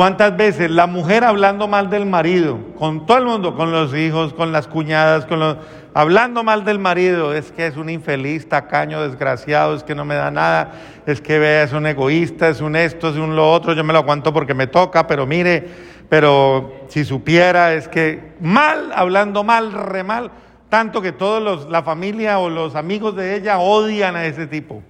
¿Cuántas 0.00 0.34
veces 0.34 0.70
la 0.70 0.86
mujer 0.86 1.24
hablando 1.24 1.68
mal 1.68 1.90
del 1.90 2.06
marido, 2.06 2.58
con 2.78 3.04
todo 3.04 3.18
el 3.18 3.26
mundo, 3.26 3.54
con 3.54 3.70
los 3.70 3.94
hijos, 3.94 4.32
con 4.32 4.50
las 4.50 4.66
cuñadas, 4.66 5.26
con 5.26 5.40
los, 5.40 5.58
hablando 5.92 6.42
mal 6.42 6.64
del 6.64 6.78
marido, 6.78 7.34
es 7.34 7.52
que 7.52 7.66
es 7.66 7.76
un 7.76 7.90
infeliz, 7.90 8.48
tacaño, 8.48 9.02
desgraciado, 9.02 9.76
es 9.76 9.82
que 9.82 9.94
no 9.94 10.06
me 10.06 10.14
da 10.14 10.30
nada, 10.30 10.72
es 11.04 11.20
que 11.20 11.38
vea, 11.38 11.64
es 11.64 11.74
un 11.74 11.86
egoísta, 11.86 12.48
es 12.48 12.62
un 12.62 12.76
esto, 12.76 13.10
es 13.10 13.16
un 13.16 13.36
lo 13.36 13.52
otro, 13.52 13.74
yo 13.74 13.84
me 13.84 13.92
lo 13.92 13.98
aguanto 13.98 14.32
porque 14.32 14.54
me 14.54 14.66
toca, 14.66 15.06
pero 15.06 15.26
mire, 15.26 15.68
pero 16.08 16.72
si 16.88 17.04
supiera, 17.04 17.74
es 17.74 17.86
que 17.86 18.32
mal, 18.40 18.92
hablando 18.94 19.44
mal, 19.44 19.70
re 19.70 20.02
mal, 20.02 20.30
tanto 20.70 21.02
que 21.02 21.12
todos 21.12 21.68
la 21.68 21.82
familia 21.82 22.38
o 22.38 22.48
los 22.48 22.74
amigos 22.74 23.16
de 23.16 23.36
ella 23.36 23.58
odian 23.58 24.16
a 24.16 24.24
ese 24.24 24.46
tipo. 24.46 24.82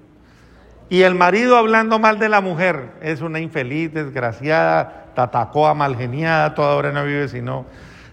Y 0.90 1.02
el 1.02 1.14
marido 1.14 1.57
hablando 1.57 2.00
mal 2.00 2.19
de 2.19 2.29
la 2.29 2.40
mujer, 2.40 2.90
es 3.00 3.21
una 3.21 3.38
infeliz, 3.38 3.95
desgraciada, 3.95 5.00
tatacoa, 5.14 5.75
malgeniada, 5.75 6.55
toda 6.55 6.75
hora 6.75 6.93
no 6.93 7.05
vive 7.05 7.29
sino 7.29 7.67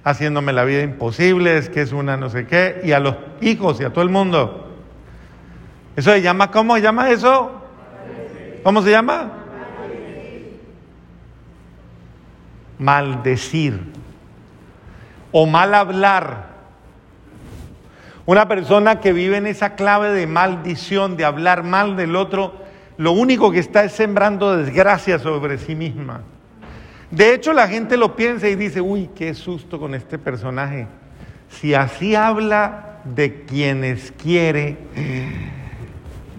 haciéndome 0.03 0.53
la 0.53 0.63
vida 0.63 0.83
imposible, 0.83 1.57
es 1.57 1.69
que 1.69 1.81
es 1.81 1.91
una 1.91 2.15
no 2.15 2.29
sé 2.29 2.47
qué, 2.47 2.79
y 2.83 2.93
a 2.93 2.99
los 2.99 3.15
hijos 3.41 3.81
y 3.81 3.83
a 3.83 3.89
todo 3.91 4.03
el 4.03 4.09
mundo. 4.09 4.67
Eso 5.97 6.11
se 6.11 6.21
llama, 6.21 6.49
¿cómo 6.51 6.75
se 6.75 6.81
llama 6.81 7.09
eso? 7.09 7.51
¿Cómo 8.63 8.81
se 8.81 8.91
llama? 8.91 9.31
Maldecir 12.79 13.81
o 15.31 15.45
mal 15.45 15.73
hablar. 15.73 16.47
Una 18.25 18.47
persona 18.47 18.99
que 18.99 19.13
vive 19.13 19.37
en 19.37 19.47
esa 19.47 19.75
clave 19.75 20.11
de 20.11 20.27
maldición, 20.27 21.17
de 21.17 21.25
hablar 21.25 21.63
mal 21.63 21.95
del 21.97 22.15
otro, 22.15 22.53
lo 22.97 23.11
único 23.11 23.51
que 23.51 23.59
está 23.59 23.83
es 23.83 23.93
sembrando 23.93 24.55
desgracia 24.55 25.19
sobre 25.19 25.57
sí 25.57 25.75
misma. 25.75 26.21
De 27.11 27.33
hecho, 27.33 27.53
la 27.53 27.67
gente 27.67 27.95
lo 27.95 28.15
piensa 28.15 28.49
y 28.49 28.55
dice, 28.55 28.81
uy, 28.81 29.09
qué 29.15 29.33
susto 29.33 29.79
con 29.79 29.95
este 29.95 30.17
personaje. 30.17 30.87
Si 31.49 31.73
así 31.73 32.15
habla 32.15 32.99
de 33.05 33.45
quienes 33.45 34.11
quiere, 34.11 34.77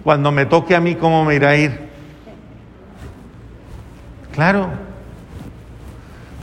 cuando 0.03 0.31
me 0.31 0.45
toque 0.45 0.75
a 0.75 0.79
mí, 0.79 0.95
¿cómo 0.95 1.25
me 1.25 1.35
irá 1.35 1.49
a 1.49 1.57
ir? 1.57 1.89
Claro. 4.31 4.69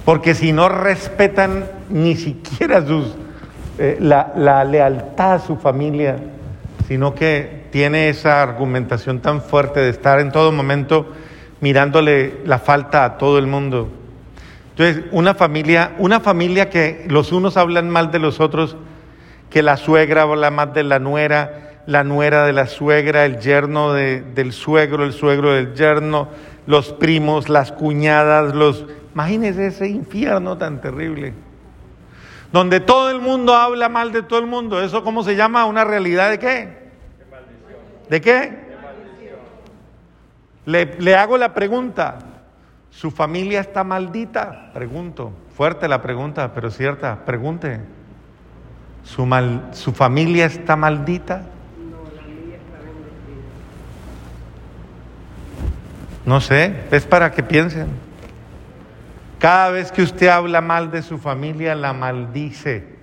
Porque 0.04 0.34
si 0.34 0.52
no 0.52 0.68
respetan 0.68 1.66
ni 1.88 2.16
siquiera 2.16 2.84
sus, 2.84 3.14
eh, 3.78 3.96
la, 4.00 4.32
la 4.36 4.64
lealtad 4.64 5.34
a 5.34 5.38
su 5.38 5.56
familia, 5.56 6.16
sino 6.88 7.14
que 7.14 7.66
tiene 7.70 8.08
esa 8.08 8.42
argumentación 8.42 9.20
tan 9.20 9.40
fuerte 9.40 9.80
de 9.80 9.90
estar 9.90 10.20
en 10.20 10.32
todo 10.32 10.50
momento 10.52 11.12
mirándole 11.60 12.40
la 12.44 12.58
falta 12.58 13.04
a 13.04 13.18
todo 13.18 13.38
el 13.38 13.46
mundo. 13.46 13.88
Entonces, 14.76 15.04
una 15.10 15.34
familia, 15.34 15.94
una 15.98 16.20
familia 16.20 16.68
que 16.68 17.06
los 17.08 17.32
unos 17.32 17.56
hablan 17.56 17.88
mal 17.88 18.10
de 18.10 18.18
los 18.18 18.40
otros, 18.40 18.76
que 19.48 19.62
la 19.62 19.78
suegra 19.78 20.22
habla 20.22 20.50
más 20.50 20.74
de 20.74 20.82
la 20.82 20.98
nuera, 20.98 21.80
la 21.86 22.04
nuera 22.04 22.44
de 22.44 22.52
la 22.52 22.66
suegra, 22.66 23.24
el 23.24 23.38
yerno 23.38 23.94
de- 23.94 24.20
del 24.20 24.52
suegro, 24.52 25.04
el 25.04 25.12
suegro 25.14 25.54
del 25.54 25.72
yerno, 25.74 26.28
los 26.66 26.92
primos, 26.92 27.48
las 27.48 27.72
cuñadas, 27.72 28.54
los... 28.54 28.84
Imagínense 29.14 29.68
ese 29.68 29.88
infierno 29.88 30.58
tan 30.58 30.80
terrible, 30.82 31.32
donde 32.52 32.80
todo 32.80 33.08
el 33.10 33.20
mundo 33.22 33.54
habla 33.54 33.88
mal 33.88 34.12
de 34.12 34.22
todo 34.22 34.40
el 34.40 34.46
mundo. 34.46 34.82
¿Eso 34.82 35.02
cómo 35.02 35.22
se 35.22 35.36
llama? 35.36 35.64
¿Una 35.64 35.84
realidad 35.84 36.28
de 36.28 36.38
qué? 36.38 36.68
¿De 38.10 38.20
qué? 38.20 38.66
Le, 40.66 40.96
le 40.98 41.14
hago 41.14 41.38
la 41.38 41.54
pregunta, 41.54 42.18
¿su 42.98 43.10
familia 43.10 43.60
está 43.60 43.84
maldita? 43.84 44.70
Pregunto, 44.72 45.32
fuerte 45.54 45.86
la 45.86 46.00
pregunta, 46.00 46.52
pero 46.54 46.70
cierta, 46.70 47.24
pregunte. 47.26 47.80
¿Su, 49.04 49.26
mal- 49.26 49.68
¿Su 49.72 49.92
familia 49.92 50.46
está 50.46 50.76
maldita? 50.76 51.42
No 56.24 56.40
sé, 56.40 56.84
es 56.90 57.04
para 57.04 57.30
que 57.30 57.42
piensen. 57.42 57.88
Cada 59.38 59.70
vez 59.70 59.92
que 59.92 60.02
usted 60.02 60.28
habla 60.28 60.60
mal 60.62 60.90
de 60.90 61.02
su 61.02 61.18
familia, 61.18 61.74
la 61.74 61.92
maldice. 61.92 62.96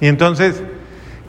Y 0.00 0.06
entonces, 0.08 0.62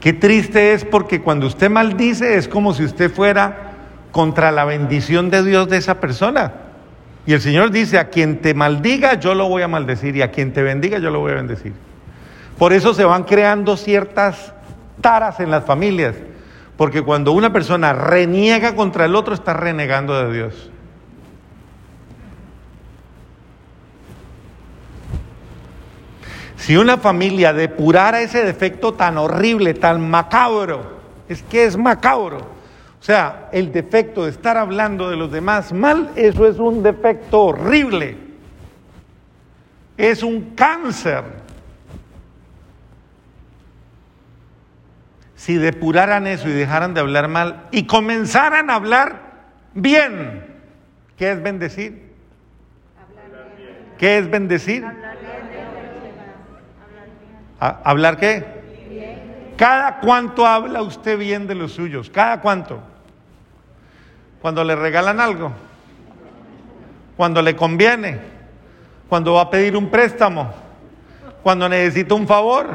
qué 0.04 0.12
triste 0.12 0.74
es 0.74 0.84
porque 0.84 1.22
cuando 1.22 1.46
usted 1.46 1.70
maldice 1.70 2.36
es 2.36 2.46
como 2.46 2.74
si 2.74 2.84
usted 2.84 3.10
fuera 3.10 3.70
contra 4.12 4.52
la 4.52 4.66
bendición 4.66 5.30
de 5.30 5.42
Dios 5.42 5.66
de 5.70 5.78
esa 5.78 5.98
persona. 5.98 6.52
Y 7.24 7.32
el 7.32 7.40
Señor 7.40 7.70
dice, 7.70 7.98
a 7.98 8.10
quien 8.10 8.42
te 8.42 8.52
maldiga 8.52 9.14
yo 9.14 9.34
lo 9.34 9.48
voy 9.48 9.62
a 9.62 9.68
maldecir 9.68 10.14
y 10.14 10.20
a 10.20 10.30
quien 10.30 10.52
te 10.52 10.62
bendiga 10.62 10.98
yo 10.98 11.10
lo 11.10 11.20
voy 11.20 11.32
a 11.32 11.36
bendecir. 11.36 11.72
Por 12.58 12.74
eso 12.74 12.92
se 12.92 13.04
van 13.04 13.24
creando 13.24 13.78
ciertas 13.78 14.52
taras 15.00 15.40
en 15.40 15.50
las 15.50 15.64
familias, 15.64 16.16
porque 16.76 17.00
cuando 17.00 17.32
una 17.32 17.50
persona 17.50 17.94
reniega 17.94 18.74
contra 18.74 19.06
el 19.06 19.16
otro 19.16 19.32
está 19.32 19.54
renegando 19.54 20.22
de 20.22 20.34
Dios. 20.34 20.70
Si 26.64 26.78
una 26.78 26.96
familia 26.96 27.52
depurara 27.52 28.22
ese 28.22 28.42
defecto 28.42 28.94
tan 28.94 29.18
horrible, 29.18 29.74
tan 29.74 30.08
macabro, 30.08 30.98
es 31.28 31.42
que 31.42 31.66
es 31.66 31.76
macabro. 31.76 32.38
O 32.38 33.02
sea, 33.04 33.50
el 33.52 33.70
defecto 33.70 34.24
de 34.24 34.30
estar 34.30 34.56
hablando 34.56 35.10
de 35.10 35.16
los 35.16 35.30
demás 35.30 35.74
mal, 35.74 36.10
eso 36.16 36.46
es 36.46 36.58
un 36.58 36.82
defecto 36.82 37.42
horrible. 37.42 38.16
Es 39.98 40.22
un 40.22 40.54
cáncer. 40.54 41.24
Si 45.36 45.56
depuraran 45.56 46.26
eso 46.26 46.48
y 46.48 46.52
dejaran 46.52 46.94
de 46.94 47.00
hablar 47.00 47.28
mal 47.28 47.66
y 47.72 47.84
comenzaran 47.84 48.70
a 48.70 48.76
hablar 48.76 49.20
bien, 49.74 50.46
¿qué 51.18 51.32
es 51.32 51.42
bendecir? 51.42 52.10
¿Qué 53.98 54.16
es 54.16 54.30
bendecir? 54.30 54.82
¿A- 57.64 57.80
¿Hablar 57.82 58.18
qué? 58.18 58.44
¿Cada 59.56 60.00
cuánto 60.00 60.46
habla 60.46 60.82
usted 60.82 61.18
bien 61.18 61.46
de 61.46 61.54
los 61.54 61.72
suyos? 61.72 62.10
¿Cada 62.10 62.42
cuánto? 62.42 62.78
Cuando 64.42 64.62
le 64.64 64.76
regalan 64.76 65.18
algo, 65.18 65.50
cuando 67.16 67.40
le 67.40 67.56
conviene, 67.56 68.18
cuando 69.08 69.32
va 69.34 69.42
a 69.42 69.50
pedir 69.50 69.78
un 69.78 69.88
préstamo, 69.88 70.50
cuando 71.42 71.66
necesita 71.66 72.14
un 72.14 72.26
favor, 72.26 72.66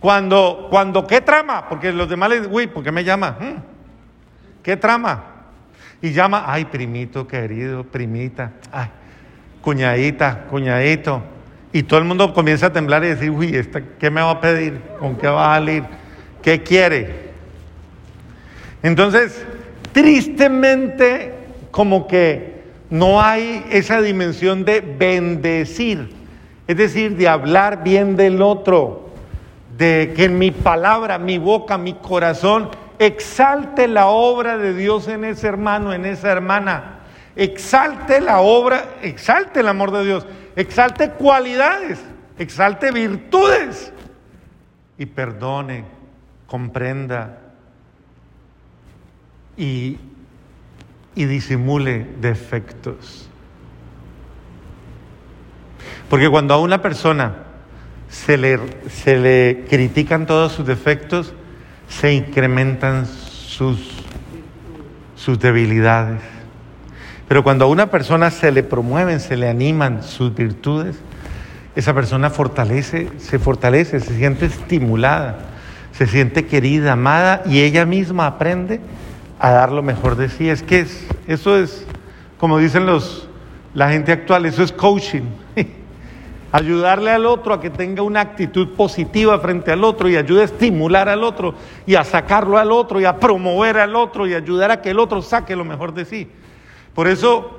cuando, 0.00 0.66
cuando, 0.68 1.06
¿qué 1.06 1.22
trama? 1.22 1.66
Porque 1.66 1.92
los 1.92 2.10
demás 2.10 2.28
le 2.28 2.36
dicen, 2.40 2.52
uy, 2.54 2.66
¿por 2.66 2.84
qué 2.84 2.92
me 2.92 3.04
llama? 3.04 3.38
"Mm, 3.40 4.62
¿Qué 4.62 4.76
trama? 4.76 5.24
Y 6.02 6.12
llama, 6.12 6.44
ay, 6.46 6.66
primito 6.66 7.26
querido, 7.26 7.84
primita, 7.84 8.52
ay, 8.70 8.88
cuñadita, 9.62 10.44
cuñadito. 10.50 11.22
Y 11.76 11.82
todo 11.82 11.98
el 11.98 12.06
mundo 12.06 12.32
comienza 12.32 12.68
a 12.68 12.72
temblar 12.72 13.04
y 13.04 13.08
decir, 13.08 13.30
uy, 13.30 13.54
¿esta, 13.54 13.82
¿qué 13.98 14.10
me 14.10 14.22
va 14.22 14.30
a 14.30 14.40
pedir? 14.40 14.80
¿Con 14.98 15.14
qué 15.16 15.28
va 15.28 15.52
a 15.52 15.58
salir? 15.58 15.84
¿Qué 16.40 16.62
quiere? 16.62 17.32
Entonces, 18.82 19.44
tristemente, 19.92 21.34
como 21.70 22.08
que 22.08 22.62
no 22.88 23.20
hay 23.20 23.62
esa 23.70 24.00
dimensión 24.00 24.64
de 24.64 24.80
bendecir, 24.80 26.14
es 26.66 26.78
decir, 26.78 27.14
de 27.14 27.28
hablar 27.28 27.84
bien 27.84 28.16
del 28.16 28.40
otro, 28.40 29.10
de 29.76 30.14
que 30.16 30.24
en 30.24 30.38
mi 30.38 30.52
palabra, 30.52 31.18
mi 31.18 31.36
boca, 31.36 31.76
mi 31.76 31.92
corazón 31.92 32.70
exalte 32.98 33.86
la 33.86 34.06
obra 34.06 34.56
de 34.56 34.72
Dios 34.72 35.08
en 35.08 35.24
ese 35.24 35.46
hermano, 35.46 35.92
en 35.92 36.06
esa 36.06 36.32
hermana. 36.32 37.00
Exalte 37.36 38.22
la 38.22 38.40
obra, 38.40 38.82
exalte 39.02 39.60
el 39.60 39.68
amor 39.68 39.90
de 39.90 40.06
Dios, 40.06 40.26
exalte 40.56 41.10
cualidades, 41.10 42.00
exalte 42.38 42.90
virtudes 42.90 43.92
y 44.98 45.06
perdone, 45.06 45.84
comprenda 46.46 47.38
y, 49.56 49.98
y 51.14 51.24
disimule 51.26 52.06
defectos. 52.20 53.28
Porque 56.08 56.28
cuando 56.28 56.54
a 56.54 56.58
una 56.58 56.80
persona 56.80 57.34
se 58.08 58.36
le, 58.36 58.58
se 58.88 59.16
le 59.18 59.64
critican 59.68 60.26
todos 60.26 60.52
sus 60.52 60.66
defectos, 60.66 61.34
se 61.88 62.12
incrementan 62.12 63.06
sus, 63.06 64.04
sus 65.16 65.38
debilidades. 65.38 66.35
Pero 67.28 67.42
cuando 67.42 67.64
a 67.64 67.68
una 67.68 67.90
persona 67.90 68.30
se 68.30 68.52
le 68.52 68.62
promueven, 68.62 69.18
se 69.20 69.36
le 69.36 69.48
animan 69.48 70.02
sus 70.02 70.34
virtudes, 70.34 70.96
esa 71.74 71.92
persona 71.92 72.30
fortalece, 72.30 73.08
se 73.18 73.38
fortalece, 73.38 74.00
se 74.00 74.16
siente 74.16 74.46
estimulada, 74.46 75.38
se 75.92 76.06
siente 76.06 76.46
querida, 76.46 76.92
amada 76.92 77.42
y 77.46 77.60
ella 77.60 77.84
misma 77.84 78.26
aprende 78.26 78.80
a 79.38 79.50
dar 79.50 79.72
lo 79.72 79.82
mejor 79.82 80.16
de 80.16 80.28
sí. 80.28 80.48
Es 80.48 80.62
que 80.62 80.80
es, 80.80 81.06
eso 81.26 81.58
es, 81.58 81.84
como 82.38 82.58
dicen 82.58 82.86
los, 82.86 83.28
la 83.74 83.90
gente 83.90 84.12
actual, 84.12 84.46
eso 84.46 84.62
es 84.62 84.70
coaching. 84.70 85.24
Ayudarle 86.52 87.10
al 87.10 87.26
otro 87.26 87.52
a 87.52 87.60
que 87.60 87.70
tenga 87.70 88.02
una 88.02 88.20
actitud 88.20 88.68
positiva 88.74 89.38
frente 89.40 89.72
al 89.72 89.82
otro 89.82 90.08
y 90.08 90.16
ayude 90.16 90.42
a 90.42 90.44
estimular 90.44 91.08
al 91.08 91.24
otro 91.24 91.54
y 91.86 91.96
a 91.96 92.04
sacarlo 92.04 92.56
al 92.56 92.70
otro 92.70 93.00
y 93.00 93.04
a 93.04 93.18
promover 93.18 93.78
al 93.78 93.96
otro 93.96 94.26
y 94.28 94.32
ayudar 94.32 94.70
a 94.70 94.80
que 94.80 94.90
el 94.90 95.00
otro 95.00 95.20
saque 95.20 95.56
lo 95.56 95.64
mejor 95.64 95.92
de 95.92 96.04
sí. 96.04 96.30
Por 96.96 97.06
eso 97.08 97.50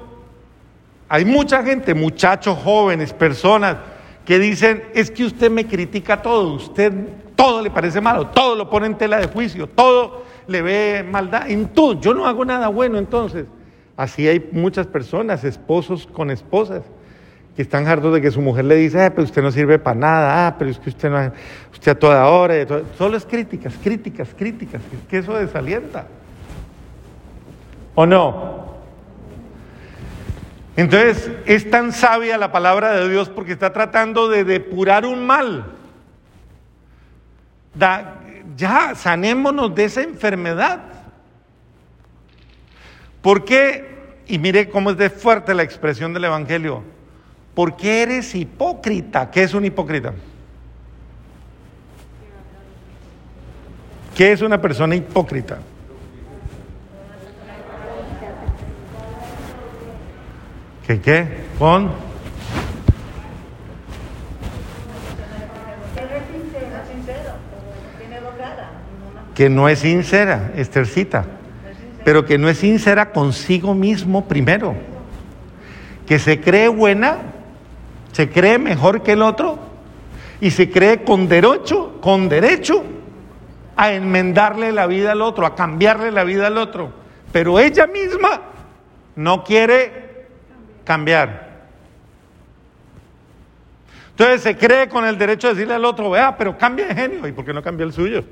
hay 1.08 1.24
mucha 1.24 1.64
gente, 1.64 1.94
muchachos 1.94 2.58
jóvenes, 2.58 3.14
personas 3.14 3.78
que 4.26 4.40
dicen, 4.40 4.84
es 4.96 5.12
que 5.12 5.24
usted 5.24 5.52
me 5.52 5.68
critica 5.68 6.24
todo, 6.24 6.56
usted 6.56 6.92
todo 7.36 7.62
le 7.62 7.70
parece 7.70 8.02
malo, 8.02 8.28
todo 8.28 8.56
lo 8.56 8.68
pone 8.68 8.88
en 8.88 8.98
tela 8.98 9.18
de 9.18 9.28
juicio, 9.28 9.68
todo 9.68 10.24
le 10.48 10.64
ve 10.64 11.06
maldad, 11.08 11.50
en 11.52 11.68
todo, 11.68 12.02
yo 12.02 12.16
no 12.16 12.26
hago 12.26 12.44
nada 12.44 12.68
bueno 12.70 12.98
entonces. 12.98 13.46
Así 13.96 14.28
hay 14.28 14.50
muchas 14.52 14.88
personas, 14.88 15.44
esposos 15.44 16.08
con 16.08 16.32
esposas, 16.32 16.82
que 17.56 17.62
están 17.62 17.88
hartos 17.88 18.16
de 18.16 18.22
que 18.22 18.32
su 18.32 18.42
mujer 18.42 18.66
le 18.66 18.76
dice, 18.76 19.04
ah, 19.04 19.12
pero 19.12 19.24
usted 19.24 19.44
no 19.44 19.52
sirve 19.52 19.78
para 19.78 20.00
nada, 20.00 20.48
ah, 20.48 20.56
pero 20.58 20.72
es 20.72 20.80
que 20.80 20.90
usted 20.90 21.12
no, 21.12 21.32
usted 21.72 21.92
a 21.92 21.96
toda 21.96 22.28
hora, 22.28 22.56
solo 22.98 23.16
es 23.16 23.26
críticas, 23.26 23.76
críticas, 23.84 24.30
críticas, 24.36 24.82
es 24.92 25.08
que 25.08 25.20
eso 25.20 25.36
desalienta. 25.36 26.08
¿O 27.94 28.06
no? 28.08 28.67
Entonces, 30.78 31.32
es 31.48 31.70
tan 31.70 31.92
sabia 31.92 32.38
la 32.38 32.52
palabra 32.52 32.92
de 32.94 33.10
Dios 33.10 33.30
porque 33.30 33.52
está 33.54 33.74
tratando 33.74 34.30
de 34.30 34.44
depurar 34.44 35.06
un 35.06 35.26
mal. 35.26 35.66
Da- 37.74 38.20
ya, 38.56 38.94
sanémonos 38.96 39.74
de 39.74 39.86
esa 39.86 40.04
enfermedad. 40.04 40.80
¿Por 43.22 43.44
qué? 43.44 43.98
Y 44.28 44.38
mire 44.38 44.70
cómo 44.70 44.92
es 44.92 44.98
de 44.98 45.10
fuerte 45.10 45.54
la 45.56 45.64
expresión 45.64 46.14
del 46.14 46.26
Evangelio. 46.26 46.84
¿Por 47.56 47.76
qué 47.76 48.04
eres 48.04 48.36
hipócrita? 48.36 49.32
¿Qué 49.32 49.44
es 49.44 49.56
un 49.56 49.66
hipócrita? 49.66 50.14
¿Qué 54.16 54.32
es 54.32 54.42
una 54.42 54.62
persona 54.62 54.96
hipócrita? 54.96 55.58
¿Qué 60.88 61.02
qué? 61.02 61.28
Con 61.60 61.92
que 69.36 69.50
no 69.50 69.68
es 69.68 69.80
sincera, 69.80 70.54
Estercita, 70.56 71.26
pero 72.06 72.26
que 72.26 72.38
no 72.38 72.48
es 72.48 72.60
sincera 72.60 73.12
consigo 73.12 73.76
mismo 73.76 74.30
primero, 74.30 74.76
que 76.08 76.20
se 76.20 76.40
cree 76.40 76.70
buena, 76.70 77.18
se 78.14 78.30
cree 78.30 78.58
mejor 78.58 79.04
que 79.04 79.12
el 79.12 79.22
otro 79.22 79.60
y 80.40 80.52
se 80.52 80.72
cree 80.72 81.04
con 81.04 81.28
derecho, 81.28 82.00
con 82.00 82.30
derecho 82.30 82.84
a 83.76 83.92
enmendarle 83.92 84.72
la 84.72 84.88
vida 84.88 85.12
al 85.12 85.22
otro, 85.22 85.46
a 85.46 85.54
cambiarle 85.54 86.12
la 86.12 86.24
vida 86.24 86.48
al 86.48 86.58
otro, 86.58 86.94
pero 87.34 87.60
ella 87.60 87.88
misma 87.88 88.42
no 89.18 89.44
quiere 89.44 90.07
cambiar. 90.88 91.48
Entonces 94.12 94.42
se 94.42 94.58
cree 94.58 94.88
con 94.88 95.06
el 95.06 95.18
derecho 95.18 95.50
de 95.50 95.54
decirle 95.54 95.76
al 95.76 95.84
otro, 95.84 96.10
vea, 96.10 96.38
pero 96.38 96.58
cambia 96.58 96.88
de 96.88 96.96
genio, 96.96 97.28
¿y 97.28 97.34
por 97.34 97.44
qué 97.44 97.54
no 97.54 97.62
cambia 97.62 97.84
el 97.84 97.92
suyo? 97.92 98.24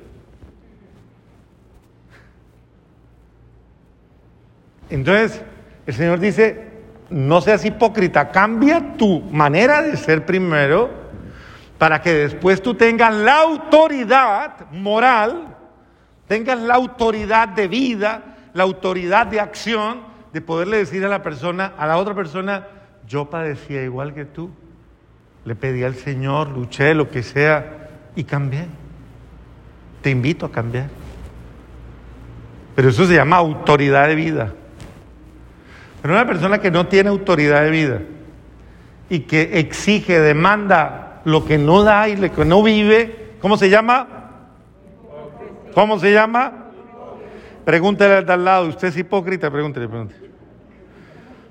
Entonces, 4.90 5.42
el 5.86 5.94
Señor 5.94 6.20
dice, 6.20 6.72
no 7.10 7.42
seas 7.42 7.66
hipócrita, 7.66 8.32
cambia 8.32 8.96
tu 8.96 9.20
manera 9.20 9.82
de 9.82 9.98
ser 9.98 10.26
primero 10.26 10.90
para 11.78 12.02
que 12.02 12.14
después 12.14 12.62
tú 12.62 12.76
tengas 12.76 13.14
la 13.14 13.42
autoridad 13.42 14.72
moral, 14.72 15.58
tengas 16.28 16.58
la 16.60 16.76
autoridad 16.76 17.50
de 17.50 17.68
vida, 17.68 18.38
la 18.54 18.64
autoridad 18.64 19.28
de 19.28 19.42
acción, 19.42 20.15
de 20.36 20.42
poderle 20.42 20.76
decir 20.76 21.06
a 21.06 21.08
la 21.08 21.24
persona, 21.24 21.72
a 21.78 21.88
la 21.88 21.96
otra 21.96 22.14
persona, 22.14 22.68
yo 23.08 23.30
padecía 23.30 23.84
igual 23.84 24.14
que 24.14 24.26
tú, 24.26 24.52
le 25.46 25.56
pedí 25.56 25.82
al 25.86 25.96
Señor, 25.96 26.50
luché, 26.50 26.94
lo 26.94 27.10
que 27.10 27.24
sea, 27.24 27.88
y 28.18 28.26
cambié. 28.26 28.66
Te 30.02 30.10
invito 30.10 30.46
a 30.46 30.52
cambiar. 30.52 30.90
Pero 32.76 32.90
eso 32.90 33.06
se 33.06 33.14
llama 33.14 33.38
autoridad 33.38 34.10
de 34.10 34.16
vida. 34.16 34.52
Pero 36.02 36.14
una 36.14 36.28
persona 36.28 36.60
que 36.60 36.70
no 36.70 36.88
tiene 36.88 37.08
autoridad 37.08 37.64
de 37.64 37.72
vida 37.72 38.02
y 39.10 39.20
que 39.20 39.58
exige, 39.60 40.20
demanda 40.20 41.22
lo 41.24 41.46
que 41.46 41.58
no 41.58 41.82
da 41.84 42.10
y 42.10 42.18
lo 42.18 42.30
que 42.30 42.44
no 42.44 42.62
vive, 42.62 43.38
¿cómo 43.40 43.56
se 43.56 43.70
llama? 43.70 44.06
¿Cómo 45.74 45.98
se 45.98 46.12
llama? 46.12 46.65
Pregúntele 47.66 48.14
al 48.18 48.26
de 48.26 48.38
lado, 48.38 48.68
¿usted 48.68 48.90
es 48.90 48.98
hipócrita? 48.98 49.50
Pregúntele, 49.50 49.88
pregúntele. 49.88 50.30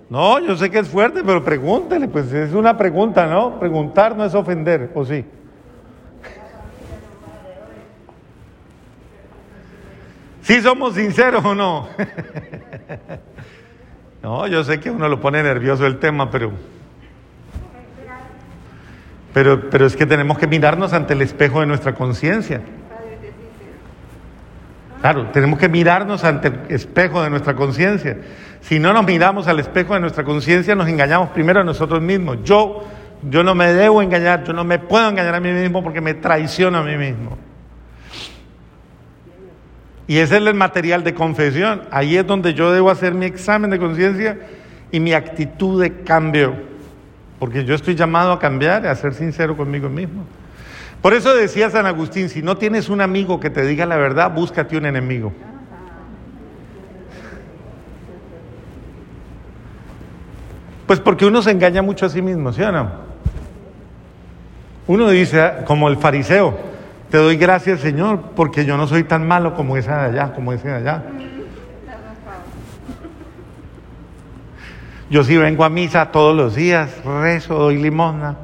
No, 0.09 0.39
yo 0.39 0.57
sé 0.57 0.71
que 0.71 0.79
es 0.79 0.89
fuerte, 0.89 1.23
pero 1.25 1.45
pregúntele, 1.45 2.07
pues 2.09 2.33
es 2.33 2.53
una 2.53 2.77
pregunta, 2.77 3.27
¿no? 3.27 3.59
Preguntar 3.59 4.17
no 4.17 4.25
es 4.25 4.35
ofender, 4.35 4.91
¿o 4.95 5.05
sí? 5.05 5.25
¿Sí 10.43 10.61
somos 10.61 10.95
sinceros 10.95 11.45
o 11.45 11.55
no? 11.55 11.89
No, 14.23 14.47
yo 14.47 14.65
sé 14.65 14.81
que 14.81 14.91
uno 14.91 15.07
lo 15.07 15.21
pone 15.21 15.43
nervioso 15.43 15.87
el 15.87 15.99
tema, 15.99 16.31
pero, 16.31 16.51
pero, 19.35 19.69
pero 19.69 19.85
es 19.85 19.95
que 19.97 20.07
tenemos 20.07 20.39
que 20.39 20.47
mirarnos 20.47 20.95
ante 20.95 21.13
el 21.13 21.21
espejo 21.21 21.61
de 21.61 21.67
nuestra 21.67 21.95
conciencia. 21.95 22.63
Claro, 25.05 25.27
tenemos 25.33 25.59
que 25.59 25.69
mirarnos 25.69 26.25
ante 26.25 26.49
el 26.49 26.61
espejo 26.71 27.23
de 27.23 27.29
nuestra 27.29 27.55
conciencia. 27.55 28.17
Si 28.63 28.79
no 28.79 28.95
nos 28.95 29.05
miramos 29.05 29.47
al 29.49 29.61
espejo 29.61 29.93
de 29.93 30.01
nuestra 30.01 30.25
conciencia, 30.25 30.75
nos 30.75 30.89
engañamos 30.89 31.29
primero 31.29 31.61
a 31.61 31.63
nosotros 31.63 32.01
mismos. 32.01 32.39
Yo, 32.43 32.83
yo 33.29 33.45
no 33.45 33.55
me 33.55 33.71
debo 33.75 34.01
engañar, 34.01 34.45
yo 34.45 34.55
no 34.55 34.65
me 34.65 34.79
puedo 34.79 35.07
engañar 35.07 35.35
a 35.35 35.41
mí 35.41 35.51
mismo 35.51 35.85
porque 35.85 36.01
me 36.01 36.15
traiciono 36.15 36.79
a 36.79 36.83
mí 36.83 36.97
mismo. 36.97 37.37
Y 40.07 40.17
ese 40.17 40.39
es 40.39 40.43
el 40.43 40.55
material 40.55 41.05
de 41.05 41.13
confesión. 41.13 41.83
Ahí 41.91 42.17
es 42.17 42.27
donde 42.27 42.55
yo 42.55 42.73
debo 42.73 42.89
hacer 42.89 43.13
mi 43.13 43.27
examen 43.27 43.69
de 43.69 43.79
conciencia 43.79 44.39
y 44.91 45.01
mi 45.01 45.13
actitud 45.13 45.83
de 45.83 46.01
cambio. 46.01 46.55
Porque 47.39 47.67
yo 47.67 47.75
estoy 47.75 47.95
llamado 47.95 48.33
a 48.33 48.39
cambiar, 48.39 48.87
a 48.87 48.95
ser 48.95 49.13
sincero 49.13 49.55
conmigo 49.55 49.91
mismo. 49.91 50.25
Por 51.05 51.13
eso 51.13 51.37
decía 51.37 51.69
San 51.69 51.85
Agustín, 51.85 52.31
si 52.31 52.41
no 52.41 52.57
tienes 52.57 52.89
un 52.89 53.03
amigo 53.03 53.39
que 53.39 53.51
te 53.51 53.61
diga 53.67 53.85
la 53.85 53.99
verdad, 53.99 54.33
búscate 54.33 54.75
un 54.79 54.87
enemigo. 54.87 55.35
Pues 60.87 61.01
porque 61.01 61.27
uno 61.27 61.43
se 61.43 61.51
engaña 61.51 61.83
mucho 61.83 62.07
a 62.07 62.09
sí 62.09 62.23
mismo, 62.23 62.55
¿sí 62.55 62.63
o 62.63 62.73
no? 62.73 62.91
Uno 64.87 65.11
dice, 65.11 65.53
como 65.67 65.91
el 65.91 65.99
fariseo, 65.99 66.57
te 67.11 67.19
doy 67.19 67.37
gracias, 67.37 67.81
Señor, 67.81 68.31
porque 68.35 68.65
yo 68.65 68.79
no 68.79 68.87
soy 68.87 69.05
tan 69.05 69.29
malo 69.29 69.55
como 69.55 69.77
esa 69.77 70.05
de 70.05 70.19
allá, 70.19 70.33
como 70.33 70.55
ese 70.55 70.69
de 70.69 70.75
allá. 70.75 71.03
Yo 75.11 75.23
sí 75.23 75.37
vengo 75.37 75.65
a 75.65 75.69
misa 75.69 76.11
todos 76.11 76.35
los 76.35 76.55
días, 76.55 77.05
rezo, 77.05 77.57
doy 77.57 77.77
limosna. 77.77 78.37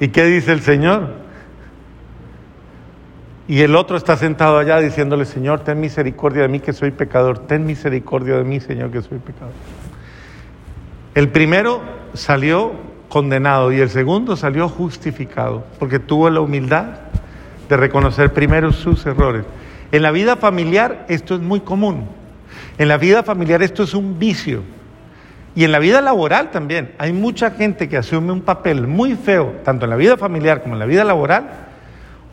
¿Y 0.00 0.08
qué 0.08 0.24
dice 0.24 0.52
el 0.52 0.60
Señor? 0.60 1.24
Y 3.46 3.60
el 3.60 3.76
otro 3.76 3.96
está 3.96 4.16
sentado 4.16 4.58
allá 4.58 4.78
diciéndole, 4.80 5.26
Señor, 5.26 5.60
ten 5.60 5.78
misericordia 5.78 6.42
de 6.42 6.48
mí 6.48 6.60
que 6.60 6.72
soy 6.72 6.90
pecador, 6.90 7.40
ten 7.40 7.66
misericordia 7.66 8.36
de 8.36 8.44
mí, 8.44 8.60
Señor, 8.60 8.90
que 8.90 9.02
soy 9.02 9.18
pecador. 9.18 9.52
El 11.14 11.28
primero 11.28 11.82
salió 12.14 12.72
condenado 13.08 13.70
y 13.70 13.80
el 13.80 13.90
segundo 13.90 14.34
salió 14.34 14.68
justificado, 14.68 15.64
porque 15.78 15.98
tuvo 15.98 16.30
la 16.30 16.40
humildad 16.40 16.86
de 17.68 17.76
reconocer 17.76 18.32
primero 18.32 18.72
sus 18.72 19.04
errores. 19.06 19.44
En 19.92 20.02
la 20.02 20.10
vida 20.10 20.36
familiar 20.36 21.06
esto 21.08 21.34
es 21.34 21.40
muy 21.40 21.60
común. 21.60 22.08
En 22.78 22.88
la 22.88 22.96
vida 22.96 23.22
familiar 23.22 23.62
esto 23.62 23.84
es 23.84 23.94
un 23.94 24.18
vicio. 24.18 24.62
Y 25.54 25.64
en 25.64 25.72
la 25.72 25.78
vida 25.78 26.00
laboral 26.00 26.50
también. 26.50 26.92
Hay 26.98 27.12
mucha 27.12 27.50
gente 27.52 27.88
que 27.88 27.96
asume 27.96 28.32
un 28.32 28.42
papel 28.42 28.86
muy 28.86 29.14
feo, 29.14 29.54
tanto 29.64 29.84
en 29.84 29.90
la 29.90 29.96
vida 29.96 30.16
familiar 30.16 30.62
como 30.62 30.74
en 30.74 30.80
la 30.80 30.86
vida 30.86 31.04
laboral, 31.04 31.48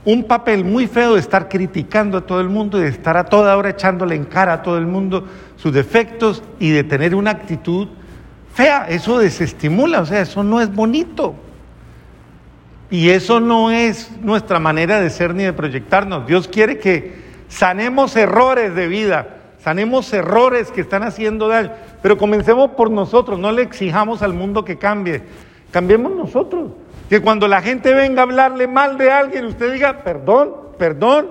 un 0.03 0.23
papel 0.23 0.65
muy 0.65 0.87
feo 0.87 1.13
de 1.13 1.19
estar 1.19 1.47
criticando 1.47 2.17
a 2.17 2.21
todo 2.21 2.41
el 2.41 2.49
mundo 2.49 2.79
y 2.79 2.83
de 2.83 2.89
estar 2.89 3.17
a 3.17 3.25
toda 3.25 3.55
hora 3.55 3.69
echándole 3.69 4.15
en 4.15 4.25
cara 4.25 4.53
a 4.53 4.63
todo 4.63 4.79
el 4.79 4.87
mundo 4.87 5.27
sus 5.57 5.71
defectos 5.71 6.41
y 6.59 6.71
de 6.71 6.83
tener 6.83 7.13
una 7.13 7.31
actitud 7.31 7.87
fea, 8.53 8.87
eso 8.89 9.19
desestimula, 9.19 10.01
o 10.01 10.05
sea, 10.05 10.21
eso 10.21 10.43
no 10.43 10.59
es 10.59 10.73
bonito. 10.73 11.35
Y 12.89 13.09
eso 13.09 13.39
no 13.39 13.71
es 13.71 14.11
nuestra 14.21 14.59
manera 14.59 14.99
de 14.99 15.09
ser 15.09 15.33
ni 15.33 15.43
de 15.43 15.53
proyectarnos. 15.53 16.27
Dios 16.27 16.47
quiere 16.47 16.77
que 16.77 17.21
sanemos 17.47 18.15
errores 18.15 18.75
de 18.75 18.87
vida, 18.87 19.40
sanemos 19.63 20.11
errores 20.13 20.71
que 20.71 20.81
están 20.81 21.03
haciendo 21.03 21.47
daño, 21.47 21.71
pero 22.01 22.17
comencemos 22.17 22.71
por 22.71 22.89
nosotros, 22.89 23.39
no 23.39 23.51
le 23.51 23.61
exijamos 23.61 24.21
al 24.21 24.33
mundo 24.33 24.65
que 24.65 24.77
cambie, 24.77 25.21
cambiemos 25.71 26.11
nosotros. 26.13 26.71
Que 27.09 27.21
cuando 27.21 27.47
la 27.47 27.61
gente 27.61 27.93
venga 27.93 28.21
a 28.21 28.23
hablarle 28.23 28.67
mal 28.67 28.97
de 28.97 29.11
alguien, 29.11 29.45
usted 29.45 29.73
diga, 29.73 30.03
perdón, 30.03 30.53
perdón, 30.77 31.29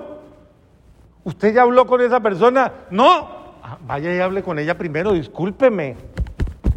usted 1.23 1.53
ya 1.53 1.63
habló 1.63 1.87
con 1.87 2.01
esa 2.01 2.19
persona, 2.19 2.71
no, 2.91 3.29
ah, 3.63 3.77
vaya 3.85 4.13
y 4.15 4.19
hable 4.19 4.43
con 4.43 4.59
ella 4.59 4.77
primero, 4.77 5.13
discúlpeme. 5.13 5.95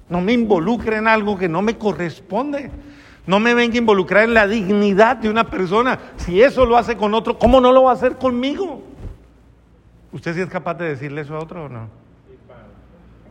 No 0.08 0.20
me 0.20 0.32
involucre 0.32 0.96
en 0.96 1.08
algo 1.08 1.36
que 1.36 1.48
no 1.48 1.62
me 1.62 1.76
corresponde. 1.76 2.70
No 3.26 3.40
me 3.40 3.54
venga 3.54 3.74
a 3.74 3.78
involucrar 3.78 4.24
en 4.24 4.34
la 4.34 4.46
dignidad 4.46 5.16
de 5.16 5.30
una 5.30 5.48
persona. 5.48 5.98
Si 6.16 6.42
eso 6.42 6.66
lo 6.66 6.76
hace 6.76 6.96
con 6.96 7.14
otro, 7.14 7.38
¿cómo 7.38 7.60
no 7.60 7.72
lo 7.72 7.84
va 7.84 7.92
a 7.92 7.94
hacer 7.94 8.16
conmigo? 8.16 8.82
¿Usted 10.14 10.32
sí 10.32 10.40
es 10.42 10.48
capaz 10.48 10.74
de 10.74 10.90
decirle 10.90 11.22
eso 11.22 11.34
a 11.34 11.40
otro 11.40 11.64
o 11.64 11.68
no? 11.68 11.88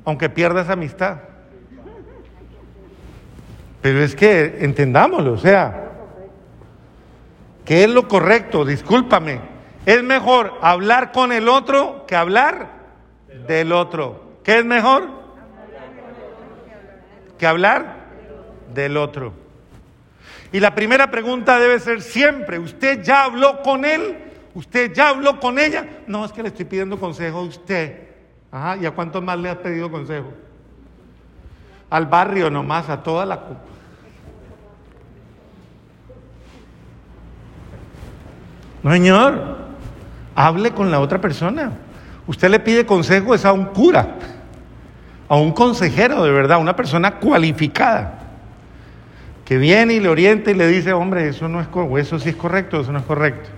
Aunque 0.04 0.30
pierda 0.30 0.64
esa 0.64 0.74
amistad. 0.74 1.18
Pero 3.82 4.04
es 4.04 4.14
que 4.14 4.58
entendámoslo, 4.60 5.32
o 5.32 5.38
sea, 5.38 5.92
¿qué 7.64 7.86
es 7.86 7.90
lo 7.90 8.10
correcto? 8.10 8.66
Discúlpame. 8.66 9.40
Es 9.86 10.04
mejor 10.04 10.56
hablar 10.62 11.14
con 11.14 11.32
el 11.32 11.48
otro 11.48 12.06
que 12.06 12.18
hablar 12.18 12.68
del 13.48 13.72
otro. 13.72 14.40
¿Qué 14.44 14.60
es 14.60 14.66
mejor? 14.66 15.24
que 17.38 17.48
hablar 17.48 17.96
del 18.74 18.98
otro. 18.98 19.34
Y 20.52 20.60
la 20.60 20.76
primera 20.76 21.10
pregunta 21.10 21.60
debe 21.60 21.80
ser 21.80 22.02
siempre, 22.02 22.60
¿usted 22.60 23.02
ya 23.04 23.24
habló 23.24 23.62
con 23.62 23.86
él? 23.86 24.33
¿Usted 24.56 24.94
ya 24.94 25.10
habló 25.10 25.40
con 25.40 25.58
ella? 25.58 25.88
No, 26.08 26.26
es 26.26 26.32
que 26.32 26.44
le 26.44 26.50
estoy 26.50 26.66
pidiendo 26.66 27.00
consejo 27.00 27.40
a 27.40 27.42
usted. 27.42 28.08
Ajá, 28.52 28.78
¿y 28.78 28.86
a 28.86 28.92
cuántos 28.92 29.24
más 29.24 29.38
le 29.40 29.50
has 29.50 29.58
pedido 29.58 29.90
consejo? 29.90 30.32
Al 31.90 32.06
barrio 32.06 32.50
nomás, 32.50 32.90
a 32.90 33.02
toda 33.02 33.26
la 33.26 33.40
No, 38.84 38.92
señor. 38.92 39.64
Hable 40.36 40.72
con 40.72 40.92
la 40.92 41.00
otra 41.00 41.20
persona. 41.22 41.72
Usted 42.28 42.50
le 42.50 42.60
pide 42.60 42.86
consejo 42.86 43.34
es 43.34 43.46
a 43.46 43.54
un 43.54 43.66
cura, 43.66 44.16
a 45.28 45.36
un 45.36 45.52
consejero 45.52 46.24
de 46.24 46.32
verdad, 46.32 46.60
una 46.60 46.76
persona 46.76 47.20
cualificada, 47.20 48.20
que 49.44 49.58
viene 49.58 49.96
y 49.96 50.00
le 50.00 50.08
orienta 50.08 50.50
y 50.52 50.54
le 50.54 50.68
dice, 50.68 50.94
hombre, 50.94 51.28
eso 51.28 51.50
no 51.50 51.60
es 51.60 51.68
eso 52.00 52.20
sí 52.20 52.30
es 52.30 52.36
correcto, 52.36 52.80
eso 52.80 52.92
no 52.92 53.00
es 53.00 53.06
correcto. 53.06 53.50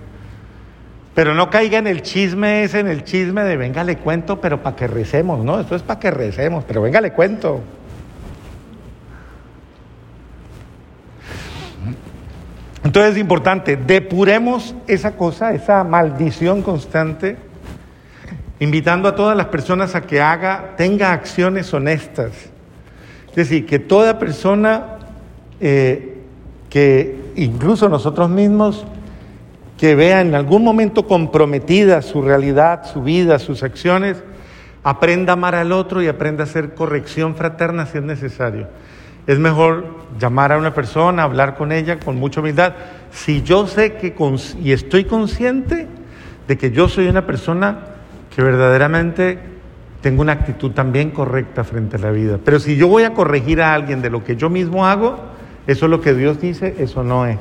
Pero 1.16 1.34
no 1.34 1.48
caiga 1.48 1.78
en 1.78 1.86
el 1.86 2.02
chisme 2.02 2.62
ese, 2.62 2.80
en 2.80 2.88
el 2.88 3.02
chisme 3.02 3.42
de 3.42 3.56
venga 3.56 3.82
le 3.82 3.96
cuento, 3.96 4.38
pero 4.38 4.62
para 4.62 4.76
que 4.76 4.86
recemos, 4.86 5.42
no, 5.42 5.58
esto 5.58 5.74
es 5.74 5.82
para 5.82 5.98
que 5.98 6.10
recemos, 6.10 6.62
pero 6.64 6.82
venga 6.82 7.00
le 7.00 7.14
cuento. 7.14 7.62
Entonces 12.84 13.12
es 13.12 13.18
importante, 13.18 13.78
depuremos 13.78 14.74
esa 14.86 15.16
cosa, 15.16 15.54
esa 15.54 15.84
maldición 15.84 16.60
constante, 16.60 17.38
invitando 18.60 19.08
a 19.08 19.16
todas 19.16 19.34
las 19.34 19.46
personas 19.46 19.94
a 19.94 20.02
que 20.02 20.20
haga, 20.20 20.74
tenga 20.76 21.14
acciones 21.14 21.72
honestas. 21.72 22.32
Es 23.30 23.36
decir, 23.36 23.64
que 23.64 23.78
toda 23.78 24.18
persona, 24.18 24.98
eh, 25.60 26.18
que 26.68 27.32
incluso 27.36 27.88
nosotros 27.88 28.28
mismos, 28.28 28.84
que 29.78 29.94
vea 29.94 30.20
en 30.20 30.34
algún 30.34 30.64
momento 30.64 31.06
comprometida 31.06 32.02
su 32.02 32.22
realidad, 32.22 32.90
su 32.90 33.02
vida, 33.02 33.38
sus 33.38 33.62
acciones, 33.62 34.22
aprenda 34.82 35.32
a 35.32 35.34
amar 35.34 35.54
al 35.54 35.72
otro 35.72 36.02
y 36.02 36.08
aprenda 36.08 36.44
a 36.44 36.46
hacer 36.46 36.74
corrección 36.74 37.34
fraterna 37.34 37.86
si 37.86 37.98
es 37.98 38.04
necesario. 38.04 38.68
Es 39.26 39.38
mejor 39.38 39.86
llamar 40.20 40.52
a 40.52 40.58
una 40.58 40.72
persona, 40.72 41.24
hablar 41.24 41.56
con 41.56 41.72
ella 41.72 41.98
con 41.98 42.16
mucha 42.16 42.40
humildad. 42.40 42.74
Si 43.10 43.42
yo 43.42 43.66
sé 43.66 43.94
que 43.94 44.14
y 44.62 44.72
estoy 44.72 45.04
consciente 45.04 45.88
de 46.46 46.56
que 46.56 46.70
yo 46.70 46.88
soy 46.88 47.08
una 47.08 47.26
persona 47.26 47.78
que 48.34 48.42
verdaderamente 48.42 49.38
tengo 50.00 50.22
una 50.22 50.32
actitud 50.32 50.70
también 50.70 51.10
correcta 51.10 51.64
frente 51.64 51.96
a 51.96 51.98
la 51.98 52.12
vida. 52.12 52.38
Pero 52.44 52.60
si 52.60 52.76
yo 52.76 52.86
voy 52.86 53.02
a 53.02 53.12
corregir 53.12 53.60
a 53.60 53.74
alguien 53.74 54.02
de 54.02 54.10
lo 54.10 54.22
que 54.22 54.36
yo 54.36 54.48
mismo 54.48 54.86
hago, 54.86 55.18
eso 55.66 55.86
es 55.86 55.90
lo 55.90 56.00
que 56.00 56.14
Dios 56.14 56.40
dice, 56.40 56.76
eso 56.78 57.02
no 57.02 57.26
es. 57.26 57.38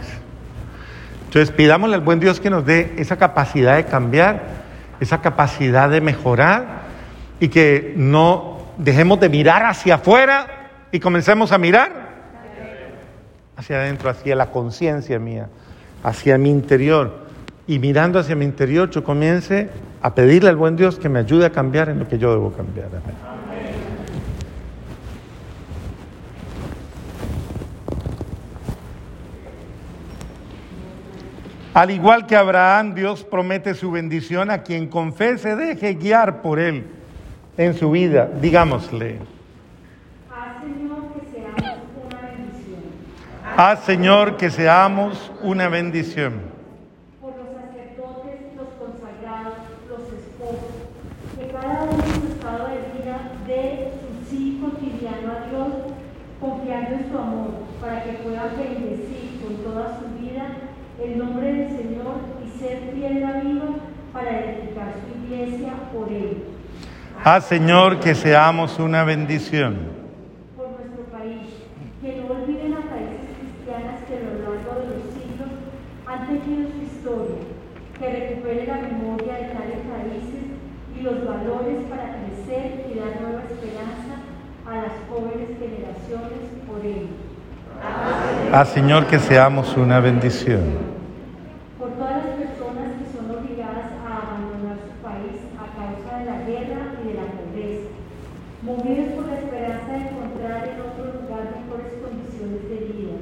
Entonces 1.36 1.54
pidámosle 1.54 1.96
al 1.96 2.02
buen 2.02 2.22
Dios 2.22 2.40
que 2.40 2.50
nos 2.50 2.66
dé 2.66 2.94
esa 2.96 3.18
capacidad 3.18 3.76
de 3.76 3.84
cambiar, 3.84 4.42
esa 5.02 5.20
capacidad 5.20 5.90
de 5.90 6.00
mejorar 6.00 6.84
y 7.42 7.50
que 7.50 7.94
no 7.98 8.60
dejemos 8.78 9.20
de 9.20 9.28
mirar 9.28 9.66
hacia 9.66 9.96
afuera 9.96 10.70
y 10.94 11.02
comencemos 11.02 11.52
a 11.52 11.58
mirar 11.58 11.92
hacia 13.58 13.82
adentro, 13.82 14.10
hacia 14.10 14.34
la 14.38 14.50
conciencia 14.50 15.20
mía, 15.20 15.50
hacia 16.06 16.38
mi 16.38 16.50
interior. 16.50 17.26
Y 17.68 17.80
mirando 17.80 18.18
hacia 18.18 18.38
mi 18.38 18.46
interior, 18.46 18.90
yo 18.90 19.04
comience 19.04 19.68
a 20.02 20.16
pedirle 20.16 20.48
al 20.48 20.56
buen 20.56 20.78
Dios 20.78 20.98
que 20.98 21.10
me 21.10 21.20
ayude 21.20 21.48
a 21.48 21.50
cambiar 21.50 21.90
en 21.90 22.00
lo 22.00 22.08
que 22.08 22.18
yo 22.18 22.32
debo 22.32 22.54
cambiar. 22.54 22.88
Al 31.76 31.92
igual 31.92 32.26
que 32.26 32.38
Abraham, 32.38 32.96
Dios 32.96 33.26
promete 33.26 33.74
su 33.74 33.92
bendición 33.92 34.50
a 34.50 34.64
quien 34.64 34.88
confese, 34.88 35.58
deje 35.58 35.96
guiar 35.96 36.42
por 36.42 36.58
él 36.58 36.86
en 37.58 37.74
su 37.74 37.92
vida. 37.92 38.30
Digámosle. 38.40 39.20
Haz, 43.58 43.84
Señor, 43.84 44.38
que 44.38 44.50
seamos 44.50 45.34
una 45.42 45.68
bendición. 45.68 46.36
Por 47.20 47.32
los 47.36 47.48
sacerdotes, 47.48 48.56
los 48.56 48.70
consagrados, 48.80 49.58
los 49.90 50.00
esposos, 50.18 50.72
que 51.38 51.48
cada 51.52 51.84
uno 51.84 52.04
en 52.06 52.22
su 52.22 52.28
estado 52.36 52.70
de 52.70 52.98
vida 52.98 53.20
dé 53.46 53.92
su 54.00 54.30
sí 54.30 54.62
cotidiano 54.64 55.30
a 55.30 55.50
Dios, 55.50 55.68
confiando 56.40 56.96
en 56.96 57.12
su 57.12 57.18
amor, 57.18 57.50
para 57.82 58.02
que 58.06 58.14
pueda 58.14 58.46
bendecir 58.58 59.42
con 59.44 59.58
toda 59.58 60.00
su 60.00 60.24
vida 60.24 60.75
el 61.04 61.18
nombre 61.18 61.54
del 61.54 61.70
Señor 61.70 62.16
y 62.46 62.60
ser 62.60 62.92
piedra 62.92 63.42
viva 63.42 63.66
para 64.14 64.40
edificar 64.40 64.94
su 64.94 65.34
iglesia 65.34 65.74
por 65.94 66.12
él. 66.12 66.44
Haz, 67.24 67.46
Señor, 67.46 68.00
que 68.00 68.16
seamos 68.16 68.80
una 68.80 69.04
bendición. 69.04 69.96
que 78.00 78.10
recupere 78.10 78.68
la 78.68 78.76
memoria 78.76 79.34
de 79.36 79.54
tales 79.54 79.82
raíces 79.90 80.46
y 80.98 81.02
los 81.02 81.26
valores 81.26 81.84
para 81.90 82.18
crecer 82.18 82.86
y 82.92 83.00
dar 83.00 83.22
nueva 83.22 83.44
esperanza 83.44 84.22
a 84.68 84.76
las 84.76 84.94
jóvenes 85.10 85.58
generaciones 85.58 86.44
por 86.68 86.86
él. 86.86 87.08
Ah, 88.58 88.64
Señor, 88.64 89.08
que 89.08 89.20
seamos 89.20 89.76
una 89.76 90.00
bendición. 90.00 90.64
Por 91.78 91.92
todas 92.00 92.24
las 92.24 92.40
personas 92.40 92.96
que 92.96 93.12
son 93.12 93.28
obligadas 93.28 93.92
a 94.00 94.08
abandonar 94.16 94.80
su 94.80 94.96
país 95.04 95.44
a 95.60 95.68
causa 95.76 96.20
de 96.20 96.24
la 96.24 96.40
guerra 96.48 96.96
y 96.96 97.12
de 97.12 97.14
la 97.20 97.28
pobreza, 97.36 97.92
movidos 98.64 99.12
por 99.12 99.28
la 99.28 99.44
esperanza 99.44 99.92
de 99.92 100.08
encontrar 100.08 100.72
en 100.72 100.80
otro 100.88 101.04
lugar 101.20 101.52
mejores 101.52 102.00
condiciones 102.00 102.64
de 102.72 102.80
vida. 102.96 103.18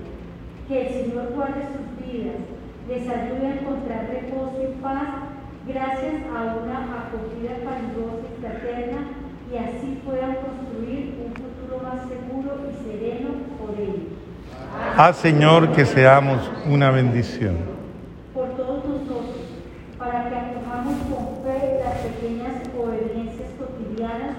Que 0.69 0.75
el 0.85 0.89
Señor 1.01 1.33
guarde 1.33 1.65
sus 1.65 1.89
vidas 1.97 2.37
les 2.85 3.09
ayude 3.09 3.47
a 3.49 3.57
encontrar 3.57 4.13
reposo 4.13 4.61
y 4.61 4.77
paz 4.85 5.33
gracias 5.65 6.29
a 6.29 6.61
una 6.61 7.09
acogida 7.09 7.57
cariñosa 7.57 8.21
y 8.21 8.37
fraterna 8.37 9.01
y 9.49 9.57
así 9.57 9.97
puedan 10.05 10.37
construir 10.45 11.17
un 11.25 11.33
futuro 11.33 11.81
más 11.81 12.05
seguro 12.05 12.69
y 12.69 12.85
sereno 12.85 13.49
por 13.57 13.73
ellos. 13.81 14.13
Haz, 14.95 15.17
Señor, 15.17 15.71
que 15.71 15.85
seamos 15.85 16.39
una 16.65 16.91
bendición. 16.91 17.57
Por 18.33 18.49
todos 18.55 18.85
nosotros, 18.85 19.25
para 19.97 20.29
que 20.29 20.35
acojamos 20.35 20.95
con 21.09 21.43
fe 21.43 21.79
las 21.83 21.97
pequeñas 22.05 22.61
obediencias 22.77 23.49
cotidianas 23.57 24.37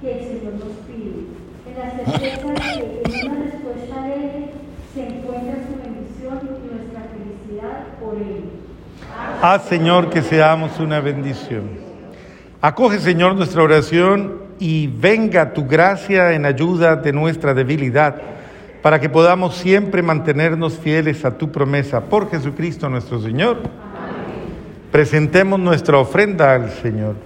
que 0.00 0.12
el 0.12 0.24
Señor 0.24 0.52
nos 0.54 0.76
pide, 0.86 1.26
en 1.66 1.78
la 1.78 1.90
certeza 1.90 2.46
de 2.46 3.02
que 3.02 3.18
en 3.18 3.30
una 3.30 3.44
respuesta 3.44 4.02
de 4.02 4.14
Él 4.14 4.50
se 4.94 5.06
encuentra 5.08 5.54
su 5.66 5.74
bendición 5.82 6.40
y 6.42 6.74
nuestra 6.74 7.02
por 8.00 8.14
él. 8.14 8.44
Haz, 9.42 9.64
Señor, 9.64 10.10
que 10.10 10.22
seamos 10.22 10.78
una 10.78 11.00
bendición. 11.00 11.64
Acoge, 12.60 12.98
Señor, 12.98 13.34
nuestra 13.34 13.62
oración 13.62 14.40
y 14.58 14.86
venga 14.86 15.52
tu 15.52 15.66
gracia 15.66 16.32
en 16.32 16.46
ayuda 16.46 16.96
de 16.96 17.12
nuestra 17.12 17.54
debilidad, 17.54 18.20
para 18.86 19.00
que 19.00 19.08
podamos 19.08 19.56
siempre 19.56 20.00
mantenernos 20.00 20.78
fieles 20.78 21.24
a 21.24 21.36
tu 21.36 21.50
promesa. 21.50 22.02
Por 22.02 22.30
Jesucristo 22.30 22.88
nuestro 22.88 23.20
Señor. 23.20 23.58
Presentemos 24.92 25.58
nuestra 25.58 25.98
ofrenda 25.98 26.54
al 26.54 26.70
Señor. 26.70 27.16